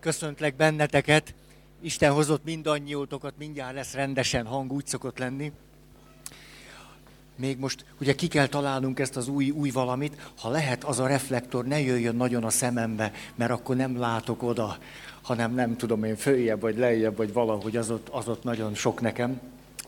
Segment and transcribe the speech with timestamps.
[0.00, 1.34] Köszöntlek benneteket.
[1.80, 5.52] Isten hozott mindannyiótokat, mindjárt lesz rendesen hang, úgy szokott lenni.
[7.36, 11.06] Még most ugye ki kell találnunk ezt az új, új valamit, ha lehet az a
[11.06, 14.78] reflektor ne jöjjön nagyon a szemembe, mert akkor nem látok oda,
[15.22, 19.00] hanem nem tudom én följebb vagy lejjebb, vagy valahogy az ott, az ott nagyon sok
[19.00, 19.40] nekem.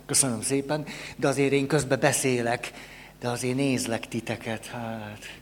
[0.07, 0.85] Köszönöm szépen,
[1.17, 2.73] de azért én közben beszélek,
[3.21, 5.41] de azért nézlek titeket, hát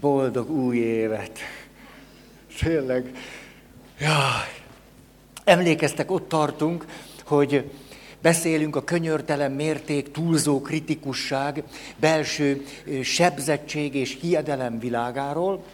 [0.00, 1.38] boldog új évet.
[2.58, 3.16] Tényleg.
[3.98, 4.18] Ja.
[5.44, 6.86] Emlékeztek, ott tartunk,
[7.24, 7.70] hogy
[8.22, 11.62] beszélünk a könyörtelen mérték, túlzó kritikusság,
[11.96, 12.64] belső
[13.02, 15.64] sebzettség és hiedelem világáról,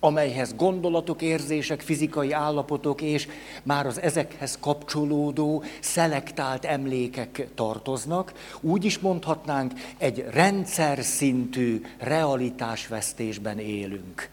[0.00, 3.28] amelyhez gondolatok, érzések, fizikai állapotok és
[3.62, 8.32] már az ezekhez kapcsolódó, szelektált emlékek tartoznak.
[8.60, 14.28] Úgy is mondhatnánk, egy rendszer szintű realitásvesztésben élünk.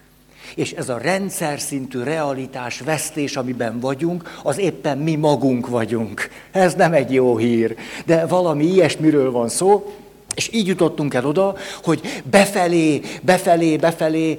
[0.55, 6.30] És ez a rendszer szintű realitás vesztés, amiben vagyunk, az éppen mi magunk vagyunk.
[6.52, 7.75] Ez nem egy jó hír,
[8.06, 9.94] de valami ilyesmiről van szó,
[10.36, 14.38] és így jutottunk el oda, hogy befelé, befelé, befelé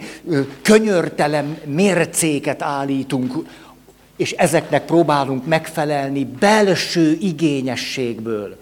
[0.63, 3.35] könyörtelen mércéket állítunk,
[4.17, 8.57] és ezeknek próbálunk megfelelni belső igényességből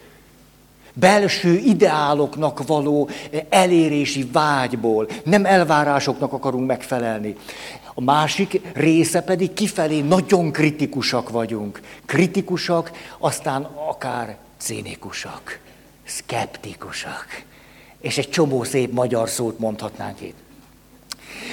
[0.95, 3.09] belső ideáloknak való
[3.49, 7.37] elérési vágyból, nem elvárásoknak akarunk megfelelni.
[7.95, 11.81] A másik része pedig kifelé nagyon kritikusak vagyunk.
[12.07, 15.59] Kritikusak, aztán akár cínikusak,
[16.05, 17.27] szkeptikusak.
[18.01, 20.37] És egy csomó szép magyar szót mondhatnánk itt.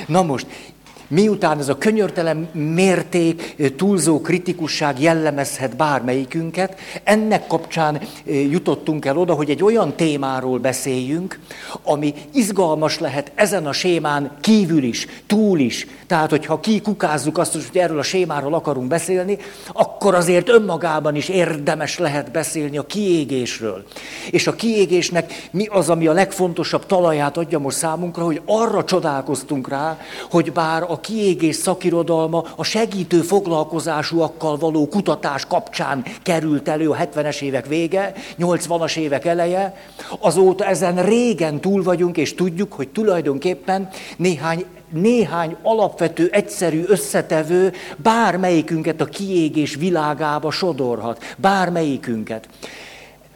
[0.08, 0.71] Na most,
[1.12, 9.50] miután ez a könyörtelen mérték, túlzó kritikusság jellemezhet bármelyikünket, ennek kapcsán jutottunk el oda, hogy
[9.50, 11.40] egy olyan témáról beszéljünk,
[11.84, 15.88] ami izgalmas lehet ezen a sémán kívül is, túl is.
[16.08, 19.38] Tehát, hogyha kikukázzuk azt, hogy erről a sémáról akarunk beszélni,
[19.74, 23.84] akkor azért önmagában is érdemes lehet beszélni a kiégésről.
[24.30, 29.68] És a kiégésnek mi az, ami a legfontosabb talaját adja most számunkra, hogy arra csodálkoztunk
[29.68, 29.98] rá,
[30.30, 37.42] hogy bár a kiégés szakirodalma a segítő foglalkozásúakkal való kutatás kapcsán került elő a 70-es
[37.42, 39.76] évek vége, 80-as évek eleje,
[40.20, 49.02] azóta ezen régen túl vagyunk, és tudjuk, hogy tulajdonképpen néhány néhány alapvető, egyszerű összetevő bármelyikünket
[49.02, 51.36] a kiégés világába sodorhat.
[51.38, 52.48] Bármelyikünket.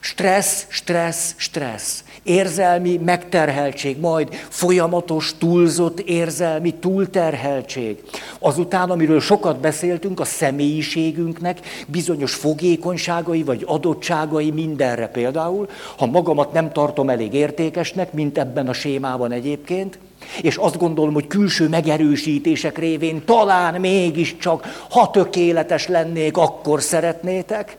[0.06, 8.04] Stressz, stressz, stressz érzelmi megterheltség, majd folyamatos, túlzott érzelmi túlterheltség.
[8.40, 16.72] Azután, amiről sokat beszéltünk, a személyiségünknek bizonyos fogékonyságai vagy adottságai mindenre például, ha magamat nem
[16.72, 20.00] tartom elég értékesnek, mint ebben a sémában egyébként,
[20.42, 27.78] és azt gondolom, hogy külső megerősítések révén talán mégiscsak, ha tökéletes lennék, akkor szeretnétek,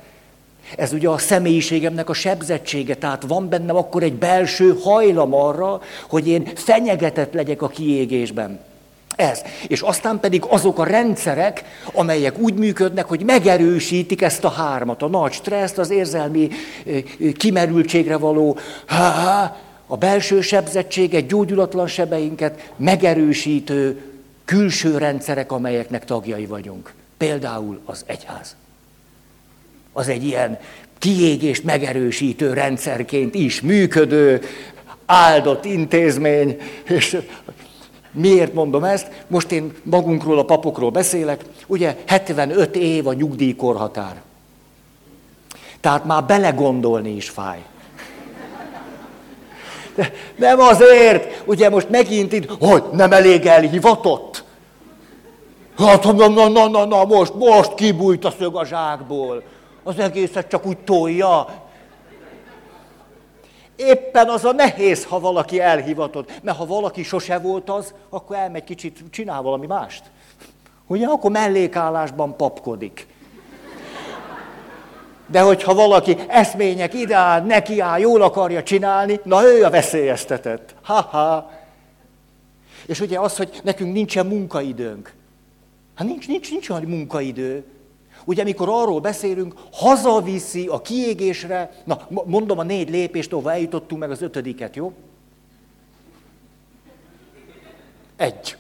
[0.77, 6.29] ez ugye a személyiségemnek a sebzettsége, tehát van bennem akkor egy belső hajlam arra, hogy
[6.29, 8.61] én fenyegetett legyek a kiégésben.
[9.17, 9.43] Ez.
[9.67, 15.09] És aztán pedig azok a rendszerek, amelyek úgy működnek, hogy megerősítik ezt a hármat, a
[15.09, 16.49] nagy stresszt, az érzelmi
[17.37, 18.59] kimerültségre való,
[19.87, 24.01] a belső sebzettséget, gyógyulatlan sebeinket megerősítő
[24.45, 26.93] külső rendszerek, amelyeknek tagjai vagyunk.
[27.17, 28.57] Például az egyház
[29.97, 30.59] az egy ilyen
[30.99, 34.43] kiégést megerősítő rendszerként is működő,
[35.07, 37.19] áldott intézmény, és
[38.13, 39.11] miért mondom ezt?
[39.27, 44.23] Most én magunkról, a papokról beszélek, ugye 75 év a nyugdíjkorhatár.
[45.81, 47.63] Tehát már belegondolni is fáj.
[49.95, 54.45] De nem azért, ugye most megint itt, hogy nem elég elhivatott.
[55.79, 59.43] Hát, na, na, na, na, na, most, most kibújt a szög a zsákból
[59.87, 61.47] az egészet csak úgy tolja.
[63.77, 66.43] Éppen az a nehéz, ha valaki elhivatott.
[66.43, 70.03] Mert ha valaki sose volt az, akkor elmegy kicsit, csinál valami mást.
[70.87, 73.07] Ugye, akkor mellékállásban papkodik.
[75.27, 80.75] De hogyha valaki eszmények ideál, neki áll, jól akarja csinálni, na ő a veszélyeztetett.
[80.83, 81.51] Ha-ha.
[82.87, 85.15] És ugye az, hogy nekünk nincsen munkaidőnk.
[85.95, 87.65] Hát nincs, nincs, nincs olyan munkaidő.
[88.27, 94.11] Ugye, amikor arról beszélünk, hazaviszi a kiégésre, na, mondom a négy lépést, ahova eljutottunk meg
[94.11, 94.93] az ötödiket, jó?
[98.17, 98.57] Egy.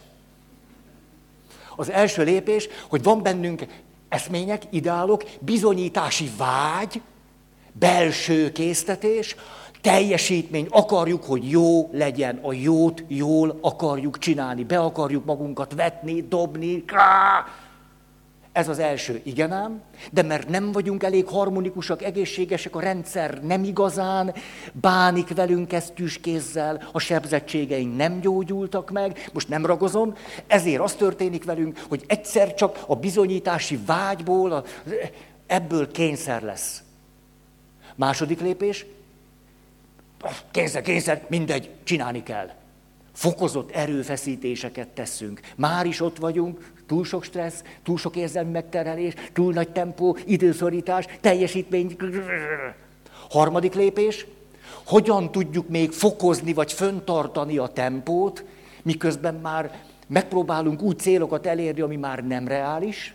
[1.76, 3.66] Az első lépés, hogy van bennünk
[4.08, 7.00] eszmények, ideálok, bizonyítási vágy,
[7.72, 9.36] belső késztetés,
[9.80, 16.84] teljesítmény, akarjuk, hogy jó legyen, a jót jól akarjuk csinálni, be akarjuk magunkat vetni, dobni,
[16.84, 17.46] ká,
[18.56, 19.80] Ez az első, igen ám,
[20.12, 24.34] de mert nem vagyunk elég harmonikusak, egészségesek, a rendszer nem igazán
[24.72, 30.14] bánik velünk tűskézzel, a sebzettségeink nem gyógyultak meg, most nem ragozom,
[30.46, 34.64] ezért az történik velünk, hogy egyszer csak a bizonyítási vágyból, a,
[35.46, 36.82] ebből kényszer lesz.
[37.94, 38.86] Második lépés,
[40.50, 42.50] kényszer, kényszer, mindegy, csinálni kell.
[43.12, 45.40] Fokozott erőfeszítéseket teszünk.
[45.56, 51.06] Már is ott vagyunk, túl sok stressz, túl sok érzelmi megterhelés, túl nagy tempó, időszorítás,
[51.20, 51.96] teljesítmény.
[53.30, 54.26] Harmadik lépés,
[54.84, 58.44] hogyan tudjuk még fokozni vagy föntartani a tempót,
[58.82, 63.14] miközben már megpróbálunk úgy célokat elérni, ami már nem reális,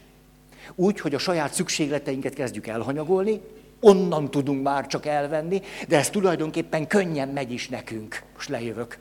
[0.75, 3.41] úgy, hogy a saját szükségleteinket kezdjük elhanyagolni,
[3.79, 8.23] onnan tudunk már csak elvenni, de ez tulajdonképpen könnyen megy is nekünk.
[8.33, 8.97] Most lejövök.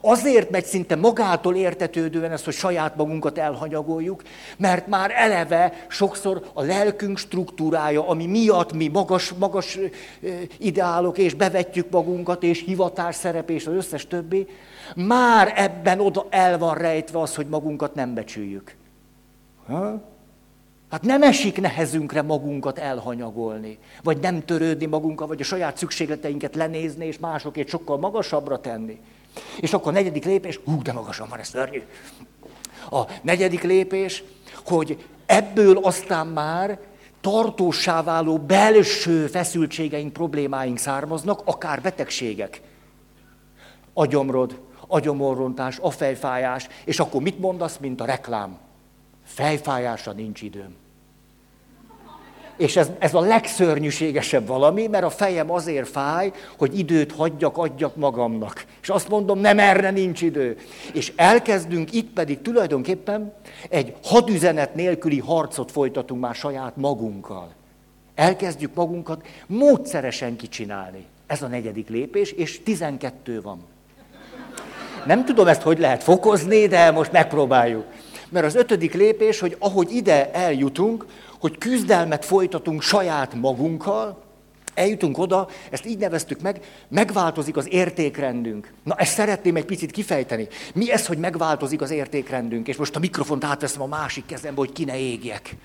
[0.00, 4.22] Azért megy szinte magától értetődően ezt, hogy saját magunkat elhanyagoljuk,
[4.56, 9.78] mert már eleve sokszor a lelkünk struktúrája, ami miatt mi magas, magas
[10.58, 14.46] ideálok, és bevetjük magunkat, és hivatás szerep, és az összes többi,
[14.96, 18.74] már ebben oda el van rejtve az, hogy magunkat nem becsüljük.
[19.66, 20.02] Ha?
[20.90, 27.06] Hát nem esik nehezünkre magunkat elhanyagolni, vagy nem törődni magunkkal, vagy a saját szükségleteinket lenézni,
[27.06, 29.00] és másokét sokkal magasabbra tenni.
[29.60, 31.82] És akkor a negyedik lépés, hú, de magasan van ez szörnyű.
[32.90, 34.22] A negyedik lépés,
[34.64, 36.78] hogy ebből aztán már
[37.20, 42.60] tartósá váló belső feszültségeink, problémáink származnak, akár betegségek.
[43.94, 48.58] Agyomrod, agyomorrontás, a fejfájás, és akkor mit mondasz, mint a reklám?
[49.24, 50.74] Fejfájásra nincs időm.
[52.56, 57.96] És ez, ez a legszörnyűségesebb valami, mert a fejem azért fáj, hogy időt hagyjak, adjak
[57.96, 58.64] magamnak.
[58.82, 60.56] És azt mondom, nem erre nincs idő.
[60.92, 63.32] És elkezdünk itt pedig tulajdonképpen
[63.68, 67.48] egy hadüzenet nélküli harcot folytatunk már saját magunkkal.
[68.14, 71.04] Elkezdjük magunkat módszeresen kicsinálni.
[71.26, 73.64] Ez a negyedik lépés, és tizenkettő van.
[75.06, 77.84] Nem tudom ezt, hogy lehet fokozni, de most megpróbáljuk.
[78.28, 81.06] Mert az ötödik lépés, hogy ahogy ide eljutunk,
[81.48, 84.22] hogy küzdelmet folytatunk saját magunkkal,
[84.74, 88.72] eljutunk oda, ezt így neveztük meg, megváltozik az értékrendünk.
[88.82, 90.48] Na, ezt szeretném egy picit kifejteni.
[90.74, 92.68] Mi ez, hogy megváltozik az értékrendünk?
[92.68, 95.56] És most a mikrofont átveszem a másik kezembe, hogy ki ne égjek.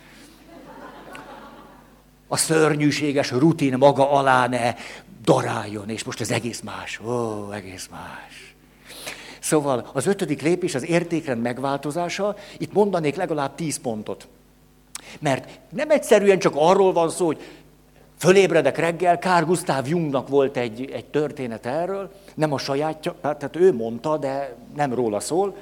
[2.27, 4.75] A szörnyűséges rutin maga alá ne
[5.23, 6.99] daráljon, és most ez egész más.
[6.99, 8.55] Ó, egész más.
[9.39, 14.27] Szóval az ötödik lépés az értékrend megváltozása, itt mondanék legalább tíz pontot.
[15.19, 17.41] Mert nem egyszerűen csak arról van szó, hogy
[18.17, 23.73] fölébredek reggel, Kár Gustav Jungnak volt egy, egy történet erről, nem a sajátja, tehát ő
[23.73, 25.55] mondta, de nem róla szól.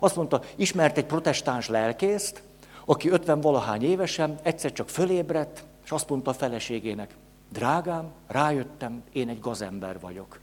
[0.00, 2.42] Azt mondta, ismert egy protestáns lelkészt,
[2.84, 7.14] aki 50 valahány évesen egyszer csak fölébredt, és azt mondta a feleségének,
[7.52, 10.38] drágám, rájöttem, én egy gazember vagyok.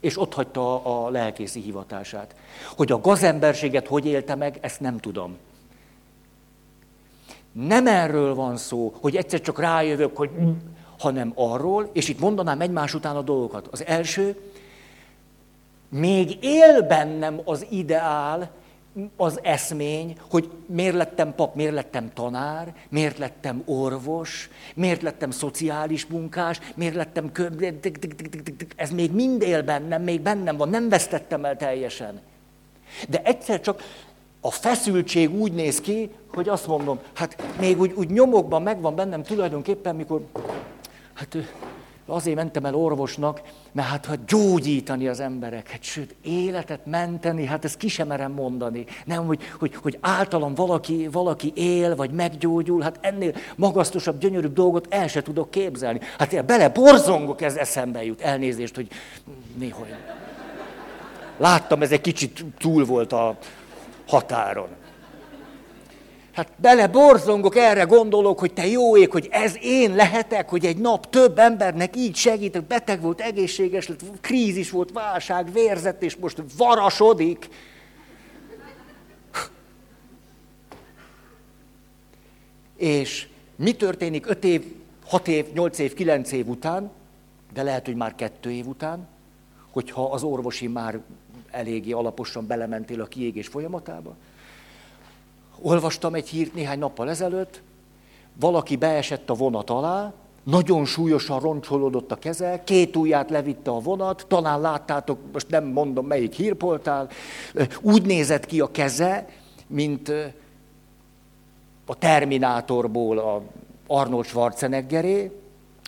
[0.00, 2.34] És ott hagyta a lelkészi hivatását.
[2.76, 5.36] Hogy a gazemberséget hogy élte meg, ezt nem tudom.
[7.64, 10.30] Nem erről van szó, hogy egyszer csak rájövök, hogy
[10.98, 13.68] hanem arról, és itt mondanám egymás után a dolgokat.
[13.70, 14.36] Az első,
[15.88, 18.50] még él bennem az ideál,
[19.16, 26.06] az eszmény, hogy miért lettem pap, miért lettem tanár, miért lettem orvos, miért lettem szociális
[26.06, 27.48] munkás, miért lettem kö...
[28.76, 32.20] Ez még mind él bennem, még bennem van, nem vesztettem el teljesen.
[33.08, 33.82] De egyszer csak
[34.46, 39.22] a feszültség úgy néz ki, hogy azt mondom, hát még úgy, úgy nyomokban megvan bennem
[39.22, 40.20] tulajdonképpen, mikor,
[41.14, 41.36] hát
[42.06, 43.40] azért mentem el orvosnak,
[43.72, 48.84] mert hát, hát gyógyítani az embereket, sőt, életet menteni, hát ezt ki sem merem mondani.
[49.04, 54.86] Nem, hogy, hogy, hogy általam valaki, valaki él, vagy meggyógyul, hát ennél magasztosabb, gyönyörűbb dolgot
[54.90, 56.00] el se tudok képzelni.
[56.18, 58.20] Hát én bele borzongok, ez eszembe jut.
[58.20, 58.88] Elnézést, hogy
[59.58, 59.86] néha
[61.38, 63.38] Láttam, ez egy kicsit túl volt a,
[64.06, 64.68] határon.
[66.36, 70.76] Hát bele borzongok, erre gondolok, hogy te jó ég, hogy ez én lehetek, hogy egy
[70.76, 76.42] nap több embernek így segítek, beteg volt, egészséges lett, krízis volt, válság, vérzett, és most
[76.56, 77.48] varasodik.
[82.76, 84.74] És mi történik 5 év,
[85.06, 86.90] 6 év, 8 év, 9 év után,
[87.52, 89.08] de lehet, hogy már 2 év után,
[89.70, 91.00] hogyha az orvosi már
[91.56, 94.14] eléggé alaposan belementél a kiégés folyamatába.
[95.60, 97.62] Olvastam egy hírt néhány nappal ezelőtt,
[98.40, 104.24] valaki beesett a vonat alá, nagyon súlyosan roncsolódott a keze, két ujját levitte a vonat,
[104.28, 107.08] talán láttátok, most nem mondom melyik hírpoltál,
[107.80, 109.28] úgy nézett ki a keze,
[109.66, 110.12] mint
[111.86, 113.42] a Terminátorból a
[113.86, 115.40] Arnold Schwarzeneggeré,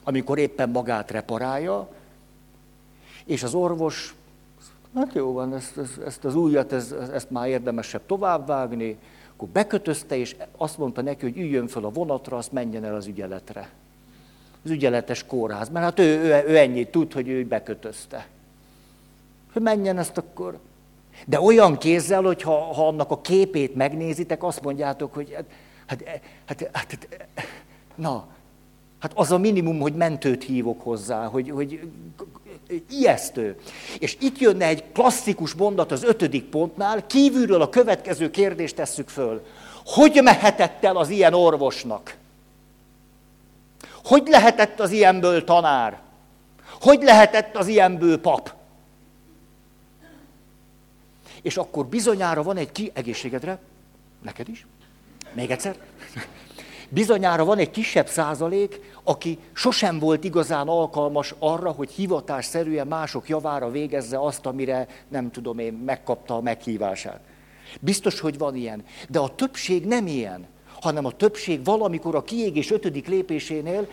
[0.05, 1.89] amikor éppen magát reparálja,
[3.25, 4.15] és az orvos,
[4.95, 8.99] hát jó van, ezt, ezt, ezt az újat, ezt, ezt már érdemesebb továbbvágni,
[9.35, 13.07] akkor bekötözte, és azt mondta neki, hogy üljön föl a vonatra, azt menjen el az
[13.07, 13.71] ügyeletre.
[14.65, 18.29] Az ügyeletes kórház, mert hát ő, ő, ő ennyit tud, hogy ő bekötözte.
[19.53, 20.59] Hogy menjen ezt akkor.
[21.27, 25.45] De olyan kézzel, hogy ha, ha annak a képét megnézitek, azt mondjátok, hogy hát,
[25.87, 26.05] hát,
[26.45, 27.09] hát, hát, hát
[27.95, 28.27] na,
[28.99, 31.91] hát az a minimum, hogy mentőt hívok hozzá, hogy, hogy
[32.91, 33.57] ijesztő.
[33.99, 39.47] És itt jönne egy klasszikus mondat az ötödik pontnál, kívülről a következő kérdést tesszük föl.
[39.85, 42.17] Hogy mehetett el az ilyen orvosnak?
[44.05, 46.01] Hogy lehetett az ilyenből tanár?
[46.81, 48.55] Hogy lehetett az ilyenből pap?
[51.43, 53.59] És akkor bizonyára van egy ki egészségedre,
[54.23, 54.67] neked is,
[55.33, 55.77] még egyszer,
[56.89, 63.71] bizonyára van egy kisebb százalék, aki sosem volt igazán alkalmas arra, hogy hivatásszerűen mások javára
[63.71, 67.21] végezze azt, amire nem tudom én, megkapta a meghívását.
[67.81, 68.85] Biztos, hogy van ilyen.
[69.09, 70.47] De a többség nem ilyen,
[70.81, 73.89] hanem a többség valamikor a kiégés ötödik lépésénél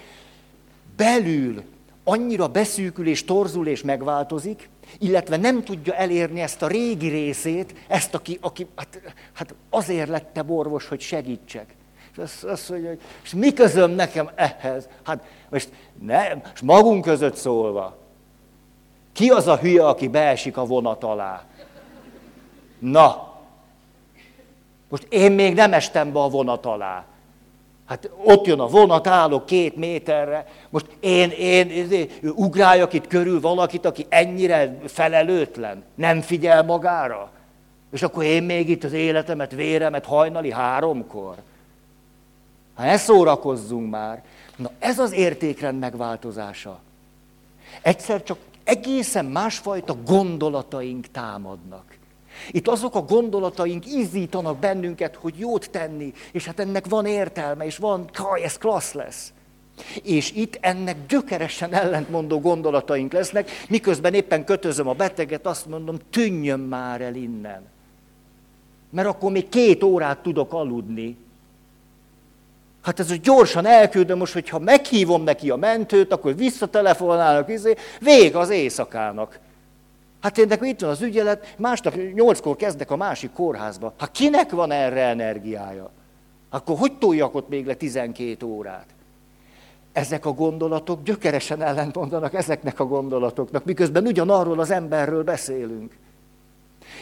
[0.95, 1.63] belül
[2.03, 8.13] annyira beszűkül és torzul és megváltozik, illetve nem tudja elérni ezt a régi részét, ezt,
[8.13, 9.01] aki, aki hát,
[9.33, 11.75] hát azért lettem orvos, hogy segítsek.
[12.15, 14.87] És azt, azt mondja, hogy és mi közöm nekem ehhez?
[15.03, 15.69] Hát most
[16.01, 17.97] nem, és magunk között szólva.
[19.13, 21.43] Ki az a hülye, aki beesik a vonat alá?
[22.79, 23.33] Na,
[24.89, 27.05] most én még nem estem be a vonat alá.
[27.85, 30.47] Hát ott jön a vonat, állok két méterre.
[30.69, 37.29] Most én, én, én ugráljak itt körül valakit, aki ennyire felelőtlen, nem figyel magára.
[37.91, 41.35] És akkor én még itt az életemet, véremet hajnali háromkor.
[42.75, 44.23] Hát ne szórakozzunk már.
[44.55, 46.79] Na ez az értékrend megváltozása.
[47.81, 51.97] Egyszer csak egészen másfajta gondolataink támadnak.
[52.51, 57.77] Itt azok a gondolataink izzítanak bennünket, hogy jót tenni, és hát ennek van értelme, és
[57.77, 59.33] van, kaj, ez klassz lesz.
[60.03, 66.59] És itt ennek gyökeresen ellentmondó gondolataink lesznek, miközben éppen kötözöm a beteget, azt mondom, tűnjön
[66.59, 67.61] már el innen.
[68.89, 71.17] Mert akkor még két órát tudok aludni,
[72.85, 78.49] Hát ez gyorsan elküldöm most, hogyha meghívom neki a mentőt, akkor visszatelefonálnak, izé, vég az
[78.49, 79.39] éjszakának.
[80.21, 83.93] Hát én nekem itt van az ügyelet, másnap nyolckor kezdek a másik kórházba.
[83.97, 85.89] Hát kinek van erre energiája?
[86.49, 88.85] Akkor hogy toljak ott még le 12 órát?
[89.93, 95.97] Ezek a gondolatok gyökeresen ellentmondanak ezeknek a gondolatoknak, miközben ugyanarról az emberről beszélünk.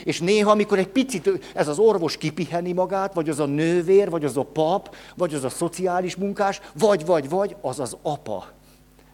[0.03, 4.25] És néha, amikor egy picit ez az orvos kipiheni magát, vagy az a nővér, vagy
[4.25, 8.47] az a pap, vagy az a szociális munkás, vagy, vagy, vagy, az az apa,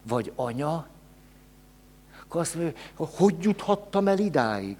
[0.07, 0.87] vagy anya,
[2.23, 4.77] akkor azt mondja, hogy juthattam el idáig?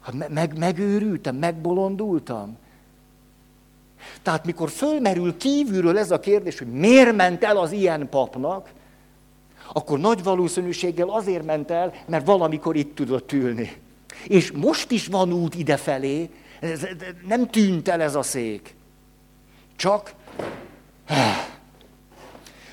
[0.00, 2.56] Hát meg, megőrültem, megbolondultam.
[4.22, 8.70] Tehát mikor fölmerül kívülről ez a kérdés, hogy miért ment el az ilyen papnak,
[9.72, 13.76] akkor nagy valószínűséggel azért ment el, mert valamikor itt tudott ülni.
[14.24, 16.30] És most is van út idefelé,
[17.26, 18.74] nem tűnt el ez a szék.
[19.76, 20.14] Csak,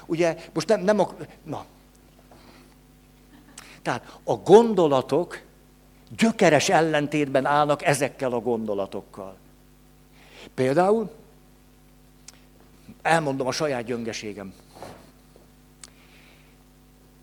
[0.05, 1.65] ugye, most nem, nem a, na.
[3.81, 5.41] Tehát a gondolatok
[6.17, 9.37] gyökeres ellentétben állnak ezekkel a gondolatokkal.
[10.53, 11.11] Például,
[13.01, 14.53] elmondom a saját gyöngeségem.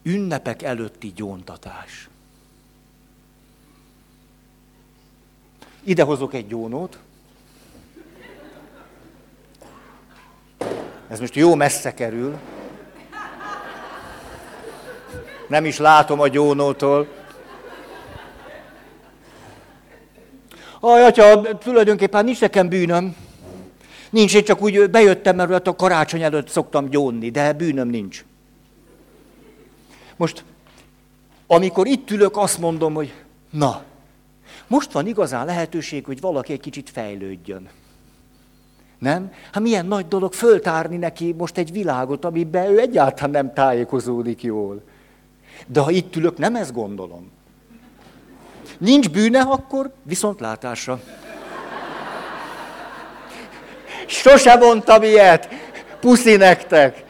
[0.03, 2.09] Ünnepek előtti gyóntatás.
[5.85, 6.99] Ide hozok egy gyónót.
[11.09, 12.39] Ez most jó messze kerül.
[15.49, 17.09] Nem is látom a gyónótól.
[20.81, 23.17] Aj, atya, tulajdonképpen nincs nekem bűnöm.
[24.11, 28.25] Nincs, én csak úgy bejöttem, mert a karácsony előtt szoktam gyónni, de bűnöm nincs.
[30.17, 30.45] Most,
[31.47, 33.13] amikor itt ülök, azt mondom, hogy
[33.51, 33.83] na,
[34.73, 37.69] most van igazán lehetőség, hogy valaki egy kicsit fejlődjön.
[38.99, 39.33] Nem?
[39.53, 44.83] Hát milyen nagy dolog föltárni neki most egy világot, amiben ő egyáltalán nem tájékozódik jól.
[45.67, 47.31] De ha itt ülök, nem ezt gondolom.
[48.79, 51.01] Nincs bűne, akkor viszontlátásra.
[54.07, 55.49] Sose mondtam ilyet.
[56.01, 57.05] Puszi nektek.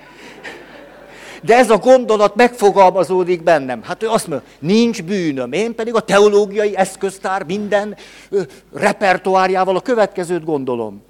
[1.44, 3.82] De ez a gondolat megfogalmazódik bennem.
[3.82, 5.52] Hát ő azt mondja, nincs bűnöm.
[5.52, 7.96] Én pedig a teológiai eszköztár minden
[8.30, 11.02] ö, repertoárjával a következőt gondolom.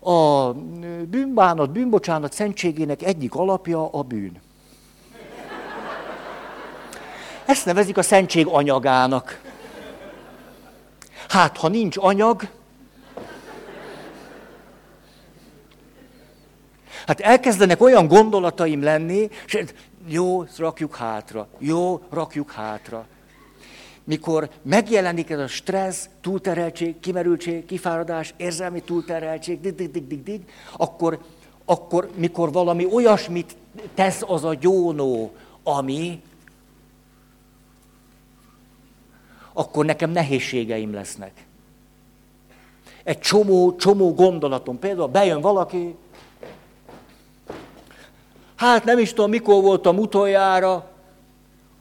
[0.00, 0.52] a
[1.10, 4.40] bűnbánat, bűnbocsánat szentségének egyik alapja a bűn.
[7.44, 9.40] Ezt nevezik a szentség anyagának.
[11.28, 12.48] Hát, ha nincs anyag,
[17.08, 19.64] hát elkezdenek olyan gondolataim lenni, és
[20.06, 23.06] jó, rakjuk hátra, jó, rakjuk hátra.
[24.04, 30.40] Mikor megjelenik ez a stressz, túltereltség, kimerültség, kifáradás, érzelmi túltereltség, dig, dig, dig, dig, dig,
[30.76, 31.18] akkor,
[31.64, 33.56] akkor mikor valami olyasmit
[33.94, 36.22] tesz az a gyónó, ami
[39.52, 41.46] akkor nekem nehézségeim lesznek.
[43.04, 44.78] Egy csomó, csomó gondolatom.
[44.78, 45.94] Például bejön valaki,
[48.58, 50.90] hát nem is tudom, mikor voltam utoljára,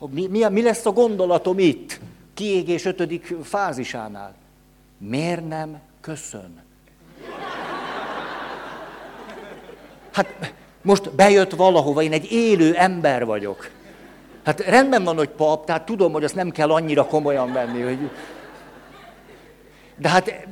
[0.10, 2.00] mi, mi, mi lesz a gondolatom itt,
[2.34, 4.34] kiégés ötödik fázisánál.
[4.98, 6.64] Miért nem köszön?
[10.12, 13.70] Hát most bejött valahova, én egy élő ember vagyok.
[14.44, 18.10] Hát rendben van, hogy pap, tehát tudom, hogy azt nem kell annyira komolyan venni, hogy...
[19.98, 20.48] De hát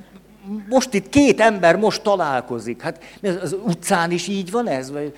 [0.70, 2.82] most itt két ember most találkozik.
[2.82, 3.04] Hát
[3.42, 4.92] az utcán is így van ez?
[4.92, 5.14] Vagy...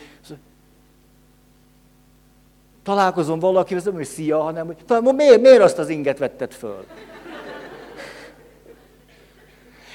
[2.88, 6.86] Találkozom valakivel, nem, hogy szia, hanem hogy miért, miért azt az inget vetted föl?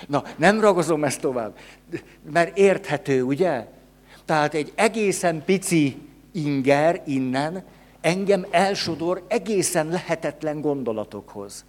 [0.06, 1.56] Na, nem ragozom ezt tovább,
[2.32, 3.66] mert érthető, ugye?
[4.24, 5.98] Tehát egy egészen pici
[6.32, 7.64] inger innen,
[8.00, 11.64] engem elsodor egészen lehetetlen gondolatokhoz.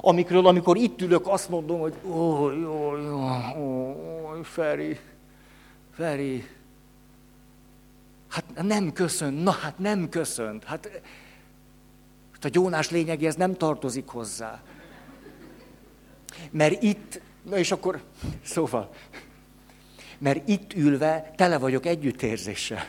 [0.00, 3.18] Amikről, amikor itt ülök, azt mondom, hogy ó, jó, jó,
[3.58, 4.98] ó, Feri,
[5.94, 6.44] Feri,
[8.28, 10.90] hát nem köszönt, na hát nem köszönt, hát,
[12.32, 14.62] hát a gyónás lényegéhez nem tartozik hozzá.
[16.50, 18.02] Mert itt, na és akkor,
[18.42, 18.90] szóval,
[20.18, 22.86] mert itt ülve tele vagyok együttérzéssel.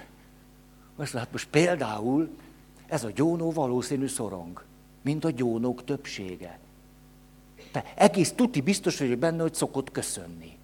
[0.96, 2.30] Most hát most például
[2.88, 4.64] ez a gyónó valószínű szorong,
[5.02, 6.60] mint a gyónók többsége.
[7.72, 10.57] Te egész tuti biztos vagyok benne, hogy szokott köszönni.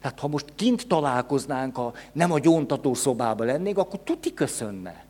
[0.00, 5.04] Tehát ha most kint találkoznánk, a, nem a gyóntató szobába lennénk, akkor tuti köszönne.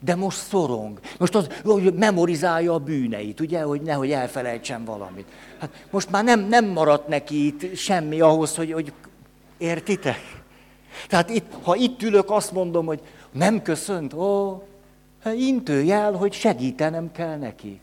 [0.00, 1.00] De most szorong.
[1.18, 5.26] Most az, hogy memorizálja a bűneit, ugye, hogy nehogy elfelejtsen valamit.
[5.58, 8.92] Hát most már nem, nem maradt neki itt semmi ahhoz, hogy, hogy
[9.58, 10.42] értitek?
[11.08, 13.00] Tehát itt, ha itt ülök, azt mondom, hogy
[13.32, 14.62] nem köszönt, ó,
[15.22, 17.80] hát intőjel, hogy segítenem kell neki.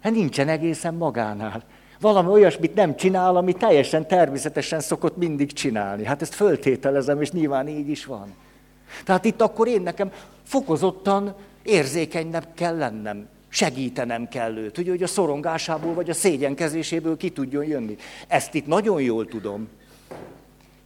[0.00, 1.62] Hát nincsen egészen magánál.
[2.04, 6.04] Valami olyasmit nem csinál, ami teljesen természetesen szokott mindig csinálni.
[6.04, 8.34] Hát ezt föltételezem, és nyilván így is van.
[9.04, 10.12] Tehát itt akkor én nekem
[10.42, 13.28] fokozottan érzékenynek kell lennem.
[13.48, 17.96] Segítenem kell őt, ugye, hogy a szorongásából vagy a szégyenkezéséből ki tudjon jönni.
[18.28, 19.68] Ezt itt nagyon jól tudom.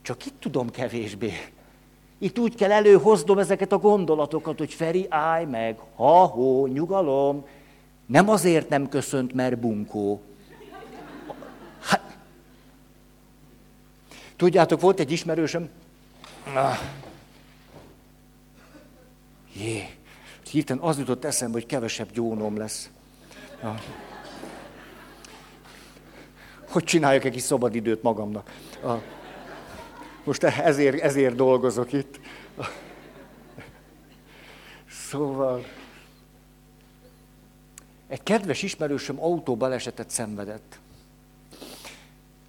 [0.02, 1.32] Csak itt tudom kevésbé.
[2.18, 7.44] Itt úgy kell előhoznom ezeket a gondolatokat, hogy Feri, állj meg, ha-hó, nyugalom.
[8.06, 10.22] Nem azért nem köszönt, mert bunkó.
[11.80, 12.16] Hát,
[14.36, 15.68] tudjátok, volt egy ismerősöm,
[19.52, 19.88] jé,
[20.50, 22.90] hirtelen az jutott eszembe, hogy kevesebb gyónom lesz.
[23.60, 23.80] Ah.
[26.68, 28.52] Hogy csináljak egy kis szabadidőt magamnak.
[28.82, 29.02] Ah.
[30.24, 32.20] Most ezért, ezért dolgozok itt.
[34.90, 35.64] Szóval,
[38.08, 40.78] egy kedves ismerősöm autóbalesetet szenvedett.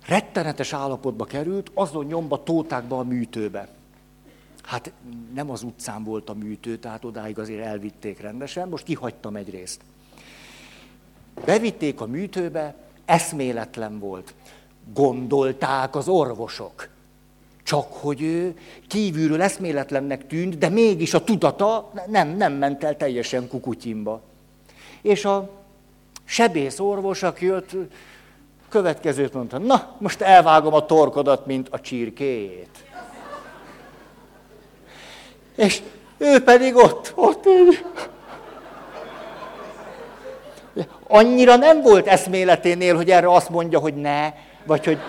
[0.09, 3.67] Rettenetes állapotba került, azon nyomba tótákba a műtőbe.
[4.63, 4.91] Hát
[5.33, 9.81] nem az utcán volt a műtő, tehát odáig azért elvitték rendesen, most kihagytam egy részt.
[11.45, 14.33] Bevitték a műtőbe, eszméletlen volt.
[14.93, 16.87] Gondolták az orvosok.
[17.63, 23.47] Csak hogy ő kívülről eszméletlennek tűnt, de mégis a tudata nem, nem ment el teljesen
[23.47, 24.21] kukutyimba.
[25.01, 25.49] És a
[26.23, 27.75] sebész orvos, aki jött,
[28.69, 32.69] következőt mondta, na, most elvágom a torkodat, mint a csirkéjét.
[35.55, 35.81] És
[36.17, 37.85] ő pedig ott, ott így.
[41.07, 44.33] Annyira nem volt eszméleténél, hogy erre azt mondja, hogy ne,
[44.65, 44.99] vagy hogy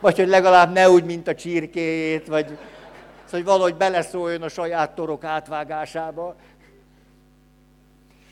[0.00, 2.58] vagy hogy legalább ne úgy, mint a csirkéjét, vagy szóval,
[3.30, 6.36] hogy valahogy beleszóljon a saját torok átvágásába.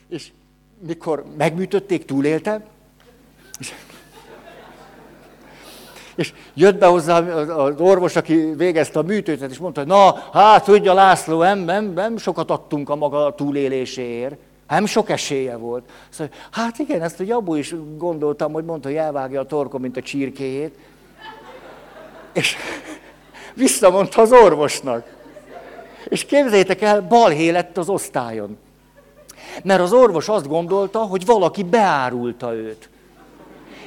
[0.09, 0.33] És
[0.79, 2.67] mikor megműtötték, túlélte,
[6.15, 10.65] és, jött be hozzá az orvos, aki végezte a műtőt, és mondta, hogy na, hát
[10.65, 14.37] tudja László, nem, nem, nem sokat adtunk a maga túléléséért.
[14.69, 15.85] Nem sok esélye volt.
[16.09, 19.97] Szóval, hát igen, ezt a Jabó is gondoltam, hogy mondta, hogy elvágja a torkom, mint
[19.97, 20.75] a csirkéjét.
[22.33, 22.57] És
[23.55, 25.13] visszamondta az orvosnak.
[26.09, 28.59] És képzeljétek el, balhé lett az osztályon.
[29.63, 32.89] Mert az orvos azt gondolta, hogy valaki beárulta őt.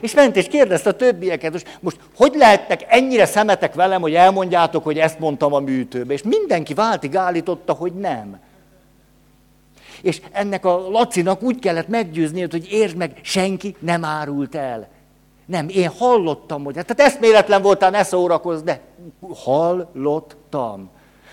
[0.01, 4.83] És ment és kérdezte a többieket, most, most hogy lehettek ennyire szemetek velem, hogy elmondjátok,
[4.83, 6.13] hogy ezt mondtam a műtőbe.
[6.13, 8.39] És mindenki váltig állította, hogy nem.
[10.01, 14.87] És ennek a Lacinak úgy kellett meggyőzni, hogy értsd meg, senki nem árult el.
[15.45, 18.81] Nem, én hallottam, hogy tehát eszméletlen voltál, ne szórakozz, de
[19.35, 20.89] hallottam.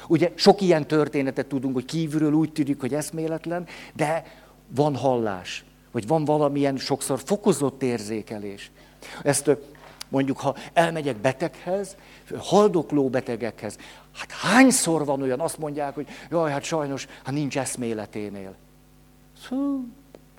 [0.08, 4.24] Ugye sok ilyen történetet tudunk, hogy kívülről úgy tűnik, hogy eszméletlen, de
[4.68, 8.70] van hallás, vagy van valamilyen sokszor fokozott érzékelés.
[9.22, 9.56] Ezt
[10.08, 11.96] mondjuk, ha elmegyek beteghez,
[12.38, 13.76] haldokló betegekhez,
[14.14, 18.54] hát hányszor van olyan, azt mondják, hogy jaj, hát sajnos, hát nincs eszméleténél.
[19.48, 19.86] Hú,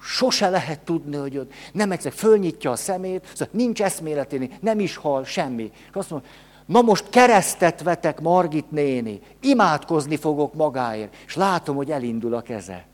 [0.02, 4.96] sose lehet tudni, hogy ott nem egyszer fölnyitja a szemét, szóval nincs eszméleténél, nem is
[4.96, 5.72] hal, semmi.
[5.90, 6.30] És azt mondja,
[6.66, 12.86] na most keresztet vetek, Margit néni, imádkozni fogok magáért, és látom, hogy elindul a keze.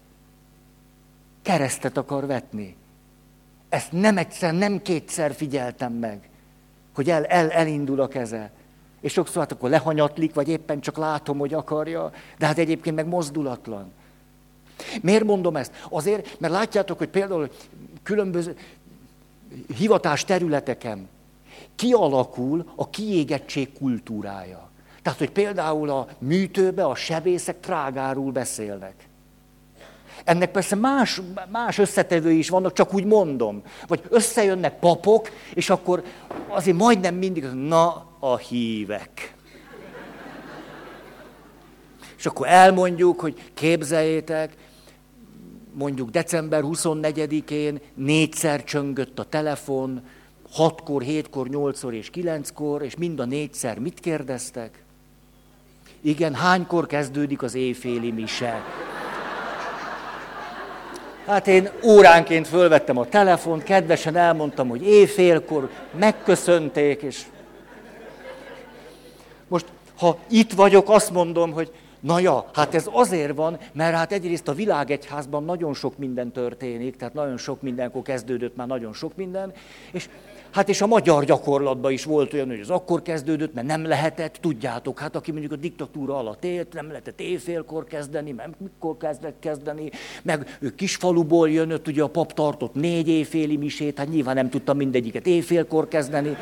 [1.42, 2.76] Keresztet akar vetni.
[3.70, 6.30] Ezt nem egyszer, nem kétszer figyeltem meg,
[6.96, 8.52] hogy el, el, elindul a keze.
[9.02, 13.08] És sokszor hát akkor lehanyatlik, vagy éppen csak látom, hogy akarja, de hát egyébként meg
[13.08, 13.92] mozdulatlan.
[15.02, 15.86] Miért mondom ezt?
[15.90, 17.50] Azért, mert látjátok, hogy például
[18.04, 18.58] különböző
[19.76, 21.10] hivatás területeken
[21.76, 24.70] kialakul a kiégettség kultúrája.
[25.02, 29.08] Tehát, hogy például a műtőbe a sebészek trágárul beszélnek.
[30.24, 33.62] Ennek persze más, más összetevői is vannak, csak úgy mondom.
[33.88, 36.04] Vagy összejönnek papok, és akkor
[36.48, 39.36] azért majdnem mindig, na a hívek.
[42.18, 44.56] És akkor elmondjuk, hogy képzeljétek,
[45.74, 50.02] mondjuk december 24-én négyszer csöngött a telefon,
[50.52, 54.84] hatkor, hétkor, nyolcszor és kilenckor, és mind a négyszer mit kérdeztek?
[56.02, 58.64] Igen, hánykor kezdődik az éjféli mise?
[61.26, 67.24] Hát én óránként fölvettem a telefont, kedvesen elmondtam, hogy éjfélkor megköszönték, és
[69.48, 69.66] most,
[69.98, 74.48] ha itt vagyok, azt mondom, hogy Na ja, hát ez azért van, mert hát egyrészt
[74.48, 79.54] a világegyházban nagyon sok minden történik, tehát nagyon sok mindenkor kezdődött már nagyon sok minden,
[79.92, 80.10] és
[80.52, 84.38] Hát és a magyar gyakorlatban is volt olyan, hogy az akkor kezdődött, mert nem lehetett,
[84.42, 89.36] tudjátok, hát aki mondjuk a diktatúra alatt élt, nem lehetett éjfélkor kezdeni, mert mikor kezdett
[89.40, 94.50] kezdeni, meg ő kisfaluból jönött, ugye a pap tartott négy éjféli misét, hát nyilván nem
[94.50, 96.38] tudtam mindegyiket éjfélkor kezdeni.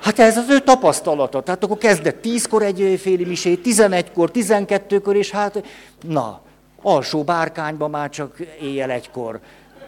[0.00, 1.42] Hát ez az ő tapasztalata.
[1.42, 5.64] Tehát akkor kezdett tízkor egy éjféli misét, tizenegykor, tizenkettőkor, és hát
[6.08, 6.40] na,
[6.82, 9.40] alsó bárkányban már csak éjjel egykor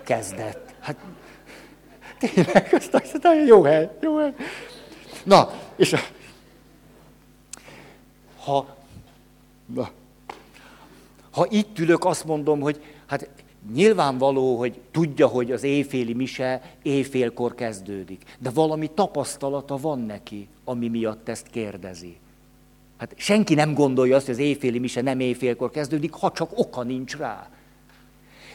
[0.04, 0.74] kezdett.
[0.80, 0.96] Hát
[2.35, 4.35] tényleg, azt azt jó hely, jó hely.
[5.24, 5.94] Na, és
[8.44, 8.76] ha,
[9.74, 9.90] na,
[11.30, 13.28] ha itt ülök, azt mondom, hogy hát
[13.72, 18.22] nyilvánvaló, hogy tudja, hogy az éjféli mise éjfélkor kezdődik.
[18.38, 22.16] De valami tapasztalata van neki, ami miatt ezt kérdezi.
[22.96, 26.82] Hát senki nem gondolja azt, hogy az éjféli mise nem éjfélkor kezdődik, ha csak oka
[26.82, 27.50] nincs rá.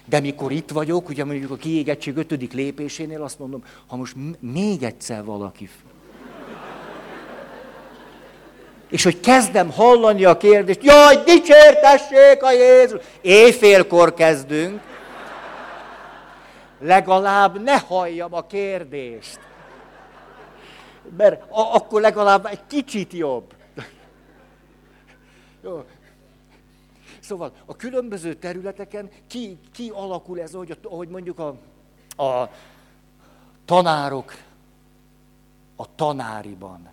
[0.10, 4.84] De mikor itt vagyok, ugye mondjuk a kiégettség ötödik lépésénél azt mondom, ha most még
[4.84, 5.70] egyszer valaki...
[8.90, 13.02] És hogy kezdem hallani a kérdést, jaj, dicsértessék a Jézus!
[13.22, 14.82] Éjfélkor kezdünk.
[16.80, 19.40] Legalább ne halljam a kérdést.
[21.18, 23.54] Mert akkor legalább egy kicsit jobb.
[25.64, 25.84] Jó,
[27.28, 31.48] Szóval a különböző területeken ki, ki alakul ez, hogy, ahogy mondjuk a,
[32.24, 32.50] a
[33.66, 34.34] tanárok
[35.76, 36.90] a tanáriban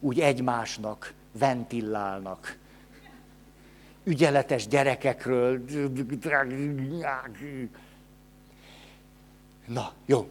[0.00, 2.58] úgy egymásnak ventilálnak.
[4.04, 5.64] Ügyeletes gyerekekről.
[9.66, 10.28] Na, jó.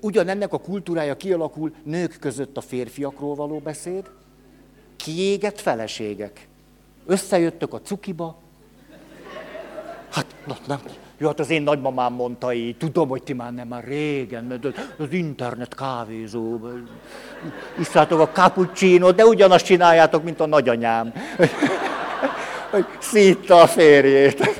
[0.00, 4.10] Ugyanennek a kultúrája kialakul nők között a férfiakról való beszéd,
[4.96, 6.48] kiégett feleségek.
[7.06, 8.36] Összejöttök a cukiba.
[10.10, 10.78] Hát, na, nem.
[11.18, 14.66] Jó, hát az én nagymamám mondta így, tudom, hogy ti már nem, már régen, mert
[14.98, 16.60] az internet kávézó,
[17.78, 21.12] iszátok a cappuccino, de ugyanazt csináljátok, mint a nagyanyám.
[22.70, 24.50] Hogy szítta a férjét.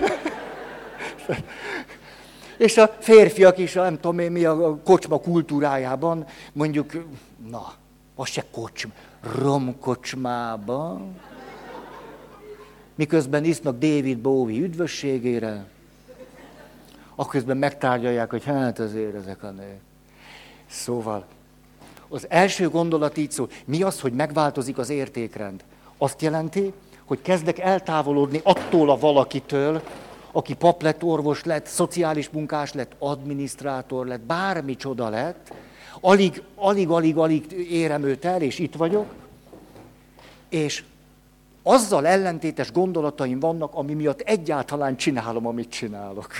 [2.56, 6.92] És a férfiak is, nem tudom én mi a kocsma kultúrájában, mondjuk,
[7.50, 7.72] na,
[8.14, 8.92] az se kocsma,
[9.38, 11.16] romkocsmában,
[12.96, 15.66] miközben isznak David Bowie üdvösségére,
[17.14, 19.80] akközben megtárgyalják, hogy hát azért ezek a nők.
[20.66, 21.26] Szóval,
[22.08, 25.64] Az első gondolat így szól, mi az, hogy megváltozik az értékrend?
[25.98, 26.72] Azt jelenti,
[27.04, 29.82] hogy kezdek eltávolodni attól a valakitől,
[30.32, 35.52] aki pap lett, orvos lett, szociális munkás lett, adminisztrátor lett, bármi csoda lett,
[36.00, 39.06] alig, alig, alig, alig érem őt el, és itt vagyok,
[40.48, 40.84] és
[41.68, 46.30] azzal ellentétes gondolataim vannak, ami miatt egyáltalán csinálom, amit csinálok.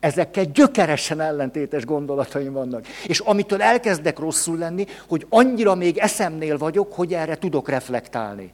[0.00, 2.86] Ezekkel gyökeresen ellentétes gondolataim vannak.
[3.06, 8.52] És amitől elkezdek rosszul lenni, hogy annyira még eszemnél vagyok, hogy erre tudok reflektálni.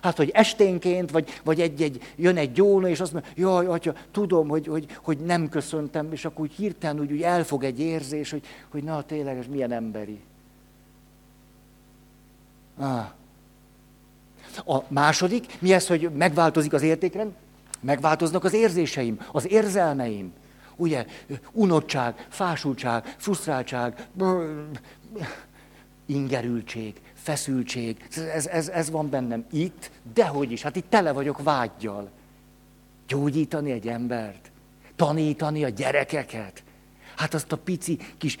[0.00, 4.48] Hát, hogy esténként, vagy, vagy egy-egy, jön egy gyóna, és azt mondja, jaj, atya, tudom,
[4.48, 8.42] hogy, hogy, hogy nem köszöntem, és akkor úgy hirtelen úgy, úgy elfog egy érzés, hogy,
[8.68, 10.20] hogy na, tényleg, ez milyen emberi.
[12.78, 13.06] Ah.
[14.64, 17.32] A második, mi ez, hogy megváltozik az értékrend?
[17.80, 20.32] Megváltoznak az érzéseim, az érzelmeim.
[20.76, 21.06] Ugye,
[21.52, 24.06] unottság, fásultság, frusztráltság,
[26.06, 32.10] ingerültség, feszültség, ez, ez, ez van bennem itt, dehogy is, hát itt tele vagyok vágyjal.
[33.08, 34.50] Gyógyítani egy embert,
[34.96, 36.62] tanítani a gyerekeket.
[37.16, 38.38] Hát azt a pici kis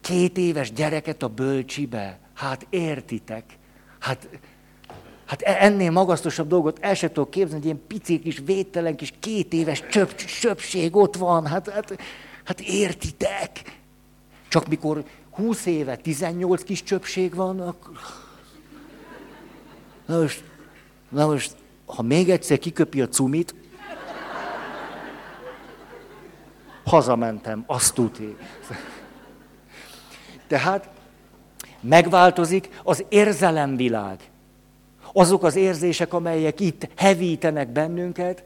[0.00, 3.44] két éves gyereket a bölcsibe, hát értitek,
[3.98, 4.28] hát,
[5.32, 9.12] hát e- ennél magasztosabb dolgot el sem tudok képzelni, hogy ilyen pici kis védtelen kis
[9.20, 11.98] két éves csöp, csöpség ott van, hát, hát,
[12.44, 13.78] hát értitek.
[14.48, 17.92] Csak mikor 20 éve 18 kis csöpség van, akkor...
[20.06, 20.44] Na most,
[21.08, 23.54] na most, ha még egyszer kiköpi a cumit,
[26.84, 28.36] hazamentem, azt tudni.
[30.46, 30.88] Tehát
[31.80, 34.31] megváltozik az érzelemvilág.
[35.12, 38.44] Azok az érzések, amelyek itt hevítenek bennünket,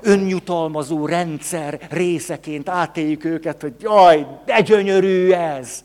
[0.00, 5.84] önjutalmazó rendszer részeként átéljük őket, hogy jaj, de gyönyörű ez.